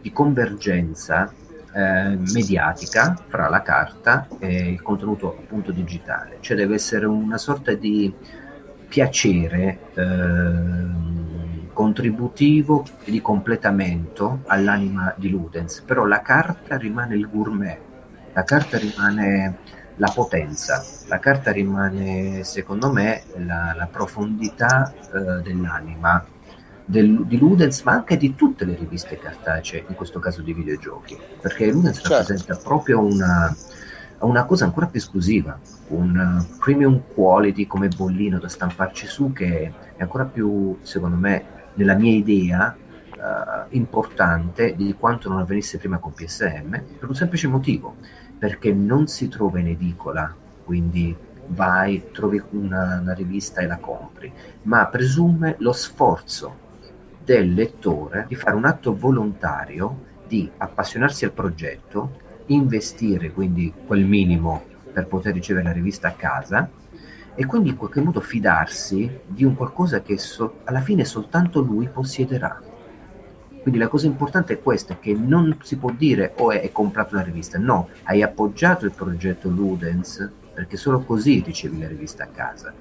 di 0.00 0.12
convergenza 0.12 1.32
eh, 1.72 2.18
mediatica 2.32 3.16
fra 3.28 3.48
la 3.48 3.62
carta 3.62 4.26
e 4.40 4.70
il 4.70 4.82
contenuto 4.82 5.38
appunto 5.38 5.70
digitale, 5.70 6.38
cioè 6.40 6.56
deve 6.56 6.74
essere 6.74 7.06
una 7.06 7.38
sorta 7.38 7.74
di 7.74 8.12
piacere 8.88 9.78
eh, 9.94 11.70
contributivo 11.72 12.84
e 13.04 13.10
di 13.10 13.22
completamento 13.22 14.40
all'anima 14.46 15.14
di 15.16 15.30
Ludens, 15.30 15.80
però 15.80 16.06
la 16.06 16.22
carta 16.22 16.76
rimane 16.76 17.14
il 17.14 17.28
gourmet, 17.30 17.78
la 18.32 18.42
carta 18.42 18.78
rimane 18.78 19.58
la 19.96 20.10
potenza, 20.14 20.84
la 21.06 21.18
carta 21.18 21.52
rimane 21.52 22.44
secondo 22.44 22.90
me 22.90 23.22
la, 23.36 23.74
la 23.76 23.86
profondità 23.86 24.92
eh, 24.92 25.42
dell'anima 25.42 26.24
del, 26.84 27.24
di 27.26 27.38
Ludens, 27.38 27.82
ma 27.82 27.92
anche 27.92 28.16
di 28.16 28.34
tutte 28.34 28.64
le 28.64 28.74
riviste 28.74 29.18
cartacee, 29.18 29.84
in 29.88 29.94
questo 29.94 30.18
caso 30.18 30.42
di 30.42 30.52
videogiochi, 30.52 31.18
perché 31.40 31.70
Ludens 31.70 31.96
certo. 31.96 32.10
rappresenta 32.10 32.56
proprio 32.56 33.00
una, 33.00 33.54
una 34.20 34.44
cosa 34.44 34.64
ancora 34.64 34.86
più 34.86 34.98
esclusiva, 34.98 35.58
un 35.88 36.44
premium 36.58 37.02
quality 37.14 37.66
come 37.66 37.88
bollino 37.88 38.38
da 38.38 38.48
stamparci 38.48 39.06
su 39.06 39.32
che 39.32 39.72
è 39.96 40.02
ancora 40.02 40.24
più, 40.24 40.78
secondo 40.82 41.16
me, 41.16 41.44
nella 41.74 41.94
mia 41.94 42.12
idea, 42.12 42.76
uh, 42.76 43.66
importante 43.70 44.74
di 44.74 44.94
quanto 44.98 45.28
non 45.28 45.38
avvenisse 45.38 45.78
prima 45.78 45.98
con 45.98 46.12
PSM, 46.12 46.70
per 46.98 47.08
un 47.08 47.14
semplice 47.14 47.48
motivo, 47.48 47.96
perché 48.42 48.72
non 48.72 49.06
si 49.06 49.28
trova 49.28 49.60
in 49.60 49.68
edicola, 49.68 50.34
quindi 50.64 51.16
vai, 51.46 52.10
trovi 52.10 52.42
una, 52.50 52.98
una 53.00 53.14
rivista 53.14 53.60
e 53.60 53.68
la 53.68 53.76
compri, 53.76 54.32
ma 54.62 54.84
presume 54.86 55.54
lo 55.58 55.70
sforzo 55.70 56.56
del 57.22 57.54
lettore 57.54 58.24
di 58.26 58.34
fare 58.34 58.56
un 58.56 58.64
atto 58.64 58.96
volontario 58.96 60.06
di 60.26 60.50
appassionarsi 60.56 61.24
al 61.24 61.30
progetto, 61.30 62.18
investire 62.46 63.30
quindi 63.30 63.72
quel 63.86 64.04
minimo 64.04 64.64
per 64.92 65.06
poter 65.06 65.34
ricevere 65.34 65.66
la 65.66 65.72
rivista 65.72 66.08
a 66.08 66.14
casa 66.14 66.68
e 67.36 67.46
quindi 67.46 67.68
in 67.68 67.76
qualche 67.76 68.00
modo 68.00 68.18
fidarsi 68.18 69.20
di 69.24 69.44
un 69.44 69.54
qualcosa 69.54 70.02
che 70.02 70.18
so- 70.18 70.62
alla 70.64 70.80
fine 70.80 71.04
soltanto 71.04 71.60
lui 71.60 71.86
possiederà. 71.86 72.60
Quindi 73.62 73.78
la 73.78 73.88
cosa 73.88 74.06
importante 74.06 74.54
è 74.54 74.60
questa, 74.60 74.98
che 74.98 75.14
non 75.14 75.56
si 75.62 75.76
può 75.76 75.90
dire 75.96 76.34
o 76.38 76.44
oh, 76.44 76.48
hai 76.50 76.72
comprato 76.72 77.14
la 77.14 77.22
rivista, 77.22 77.58
no, 77.58 77.88
hai 78.04 78.22
appoggiato 78.22 78.84
il 78.84 78.92
progetto 78.92 79.48
Ludens 79.48 80.28
perché 80.52 80.76
solo 80.76 81.00
così 81.00 81.42
ricevi 81.44 81.78
la 81.78 81.86
rivista 81.88 82.24
a 82.24 82.28
casa. 82.28 82.72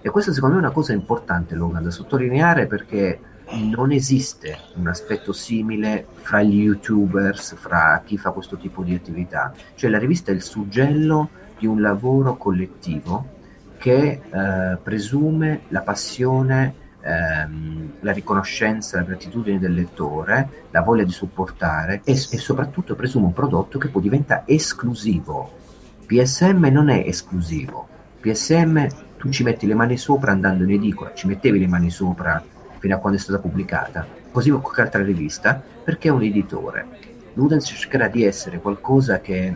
E 0.00 0.10
questa 0.10 0.32
secondo 0.32 0.56
me 0.56 0.62
è 0.62 0.64
una 0.64 0.74
cosa 0.74 0.92
importante, 0.92 1.54
Logan, 1.54 1.84
da 1.84 1.90
sottolineare 1.90 2.66
perché 2.66 3.20
non 3.50 3.92
esiste 3.92 4.56
un 4.76 4.88
aspetto 4.88 5.32
simile 5.32 6.06
fra 6.22 6.42
gli 6.42 6.62
youtubers, 6.62 7.54
fra 7.54 8.02
chi 8.04 8.16
fa 8.16 8.30
questo 8.30 8.56
tipo 8.56 8.82
di 8.82 8.94
attività. 8.94 9.52
Cioè 9.74 9.90
la 9.90 9.98
rivista 9.98 10.32
è 10.32 10.34
il 10.34 10.42
suggello 10.42 11.28
di 11.58 11.66
un 11.66 11.80
lavoro 11.80 12.36
collettivo 12.36 13.40
che 13.78 14.20
eh, 14.22 14.78
presume 14.82 15.62
la 15.68 15.82
passione, 15.82 16.74
ehm, 17.02 17.92
la 18.00 18.12
riconoscenza, 18.12 18.96
la 18.96 19.04
gratitudine 19.04 19.58
del 19.58 19.74
lettore, 19.74 20.66
la 20.70 20.82
voglia 20.82 21.04
di 21.04 21.12
supportare 21.12 22.00
e, 22.04 22.12
e 22.12 22.16
soprattutto 22.16 22.94
presume 22.94 23.26
un 23.26 23.32
prodotto 23.32 23.78
che 23.78 23.88
poi 23.88 24.02
diventa 24.02 24.42
esclusivo. 24.46 25.58
PSM 26.06 26.66
non 26.70 26.88
è 26.88 27.04
esclusivo. 27.06 27.88
PSM 28.20 28.86
tu 29.16 29.30
ci 29.30 29.42
metti 29.42 29.66
le 29.66 29.74
mani 29.74 29.96
sopra 29.96 30.32
andando 30.32 30.64
in 30.64 30.72
edicola, 30.72 31.14
ci 31.14 31.26
mettevi 31.26 31.58
le 31.58 31.68
mani 31.68 31.90
sopra 31.90 32.42
fino 32.78 32.96
a 32.96 32.98
quando 32.98 33.18
è 33.18 33.22
stata 33.22 33.38
pubblicata, 33.38 34.04
così 34.32 34.50
con 34.50 34.60
altra 34.76 35.02
rivista, 35.02 35.62
perché 35.84 36.08
è 36.08 36.10
un 36.10 36.22
editore. 36.22 36.86
Ludens 37.34 37.66
cercherà 37.66 38.08
di 38.08 38.24
essere 38.24 38.58
qualcosa 38.58 39.20
che 39.20 39.54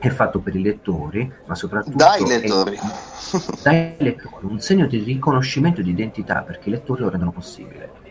è 0.00 0.08
fatto 0.08 0.40
per 0.40 0.56
i 0.56 0.62
lettori, 0.62 1.30
ma 1.44 1.54
soprattutto 1.54 1.96
dai 1.96 2.26
lettori. 2.26 2.76
È, 2.76 2.80
dai 3.62 3.94
lettori, 3.98 4.46
un 4.46 4.58
segno 4.58 4.86
di 4.86 4.98
riconoscimento 4.98 5.82
di 5.82 5.90
identità 5.90 6.40
perché 6.40 6.70
i 6.70 6.72
lettori 6.72 7.02
lo 7.02 7.10
rendono 7.10 7.32
possibile. 7.32 8.08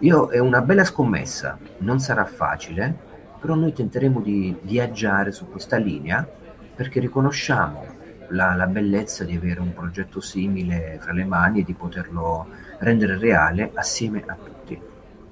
Io 0.00 0.28
è 0.28 0.38
una 0.38 0.60
bella 0.62 0.84
scommessa, 0.84 1.56
non 1.78 2.00
sarà 2.00 2.24
facile, 2.24 3.06
però 3.40 3.54
noi 3.54 3.72
tenteremo 3.72 4.20
di 4.20 4.56
viaggiare 4.62 5.30
su 5.30 5.48
questa 5.48 5.76
linea 5.76 6.28
perché 6.74 6.98
riconosciamo 6.98 7.96
la, 8.30 8.54
la 8.54 8.66
bellezza 8.66 9.24
di 9.24 9.36
avere 9.36 9.60
un 9.60 9.72
progetto 9.72 10.20
simile 10.20 10.98
fra 11.00 11.12
le 11.12 11.24
mani 11.24 11.60
e 11.60 11.64
di 11.64 11.74
poterlo 11.74 12.46
rendere 12.78 13.16
reale 13.16 13.70
assieme 13.74 14.24
a 14.26 14.34
tutti. 14.34 14.80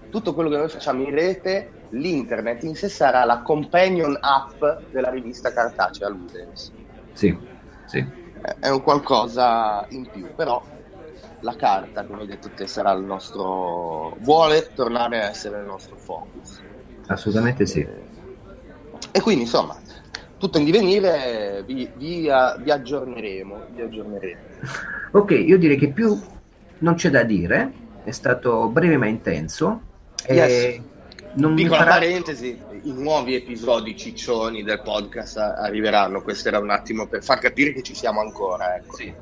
Tutto 0.09 0.35
quello 0.35 0.49
che 0.51 0.57
noi 0.57 0.69
facciamo 0.69 1.03
in 1.03 1.11
rete 1.11 1.71
l'internet 1.90 2.62
in 2.64 2.75
sé 2.75 2.88
sarà 2.88 3.25
la 3.25 3.42
companion 3.42 4.16
app 4.20 4.62
della 4.90 5.11
rivista 5.11 5.53
cartacea 5.53 6.09
Ludens. 6.09 6.72
Sì, 7.12 7.37
sì. 7.87 8.05
È 8.61 8.68
un 8.68 8.83
qualcosa 8.83 9.87
in 9.90 10.09
più, 10.11 10.29
però 10.35 10.62
la 11.40 11.57
carta, 11.57 12.05
come 12.05 12.20
hai 12.20 12.27
detto 12.27 12.51
te, 12.51 12.66
sarà 12.66 12.92
il 12.92 13.03
nostro... 13.03 14.16
vuole 14.20 14.70
tornare 14.75 15.22
a 15.22 15.29
essere 15.29 15.61
il 15.61 15.66
nostro 15.66 15.96
focus. 15.96 16.61
Assolutamente 17.07 17.66
sì. 17.66 17.87
E 19.11 19.20
quindi, 19.20 19.42
insomma, 19.42 19.77
tutto 20.38 20.59
in 20.59 20.64
divenire, 20.64 21.62
vi, 21.66 21.90
vi, 21.96 22.22
vi, 22.22 22.70
aggiorneremo, 22.70 23.66
vi 23.75 23.83
aggiorneremo. 23.83 24.40
Ok, 25.12 25.31
io 25.31 25.57
direi 25.57 25.79
che 25.79 25.92
più 25.92 26.20
non 26.79 26.94
c'è 26.94 27.09
da 27.09 27.22
dire, 27.22 27.72
è 28.05 28.11
stato 28.11 28.68
breve 28.68 28.99
ma 28.99 29.07
intenso. 29.07 29.81
Yes. 30.29 30.51
E 30.51 30.83
non 31.37 31.55
Piccola 31.55 31.79
farà... 31.79 31.90
parentesi, 31.92 32.59
i 32.83 32.92
nuovi 32.92 33.35
episodi 33.35 33.96
ciccioni 33.96 34.62
del 34.62 34.81
podcast 34.83 35.38
arriveranno, 35.38 36.22
questo 36.22 36.49
era 36.49 36.59
un 36.59 36.70
attimo 36.70 37.07
per 37.07 37.22
far 37.22 37.38
capire 37.38 37.72
che 37.72 37.83
ci 37.83 37.94
siamo 37.94 38.20
ancora. 38.20 38.77
Ecco. 38.77 38.96
Sì. 38.96 39.12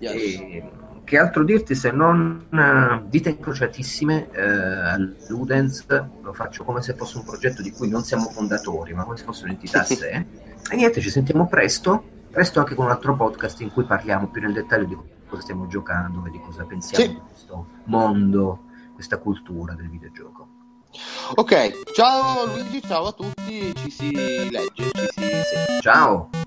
Yes. 0.00 0.14
E, 0.14 0.70
che 1.08 1.16
altro 1.16 1.42
dirti 1.42 1.74
se 1.74 1.90
non 1.90 2.48
uh, 2.50 3.08
dita 3.08 3.30
incrociatissime 3.30 4.28
uh, 4.30 4.38
al 4.38 5.16
Ludens, 5.28 5.86
lo 5.88 6.32
faccio 6.34 6.64
come 6.64 6.82
se 6.82 6.92
fosse 6.92 7.16
un 7.16 7.24
progetto 7.24 7.62
di 7.62 7.70
cui 7.70 7.88
non 7.88 8.04
siamo 8.04 8.28
fondatori, 8.28 8.92
ma 8.92 9.04
come 9.04 9.16
se 9.16 9.24
fosse 9.24 9.44
un'entità 9.44 9.80
a 9.80 9.84
sé. 9.88 10.26
e 10.70 10.76
niente, 10.76 11.00
ci 11.00 11.08
sentiamo 11.08 11.48
presto, 11.48 12.04
presto 12.30 12.58
anche 12.60 12.74
con 12.74 12.84
un 12.84 12.90
altro 12.90 13.16
podcast 13.16 13.58
in 13.62 13.72
cui 13.72 13.84
parliamo 13.84 14.28
più 14.28 14.42
nel 14.42 14.52
dettaglio 14.52 14.84
di 14.84 14.96
cosa 15.26 15.40
stiamo 15.40 15.66
giocando 15.66 16.26
e 16.26 16.30
di 16.30 16.40
cosa 16.40 16.64
pensiamo 16.64 17.04
sì. 17.04 17.10
di 17.10 17.20
questo 17.26 17.66
mondo, 17.84 18.64
questa 18.92 19.16
cultura 19.16 19.72
del 19.72 19.88
videogioco. 19.88 20.47
Ok, 21.36 21.92
ciao 21.94 22.46
Luigi, 22.46 22.80
ciao 22.86 23.06
a 23.06 23.12
tutti, 23.12 23.72
ci 23.76 23.90
si 23.90 24.12
legge, 24.50 24.90
ci 24.92 25.06
si 25.10 25.42
sente. 25.44 25.80
Ciao! 25.82 26.37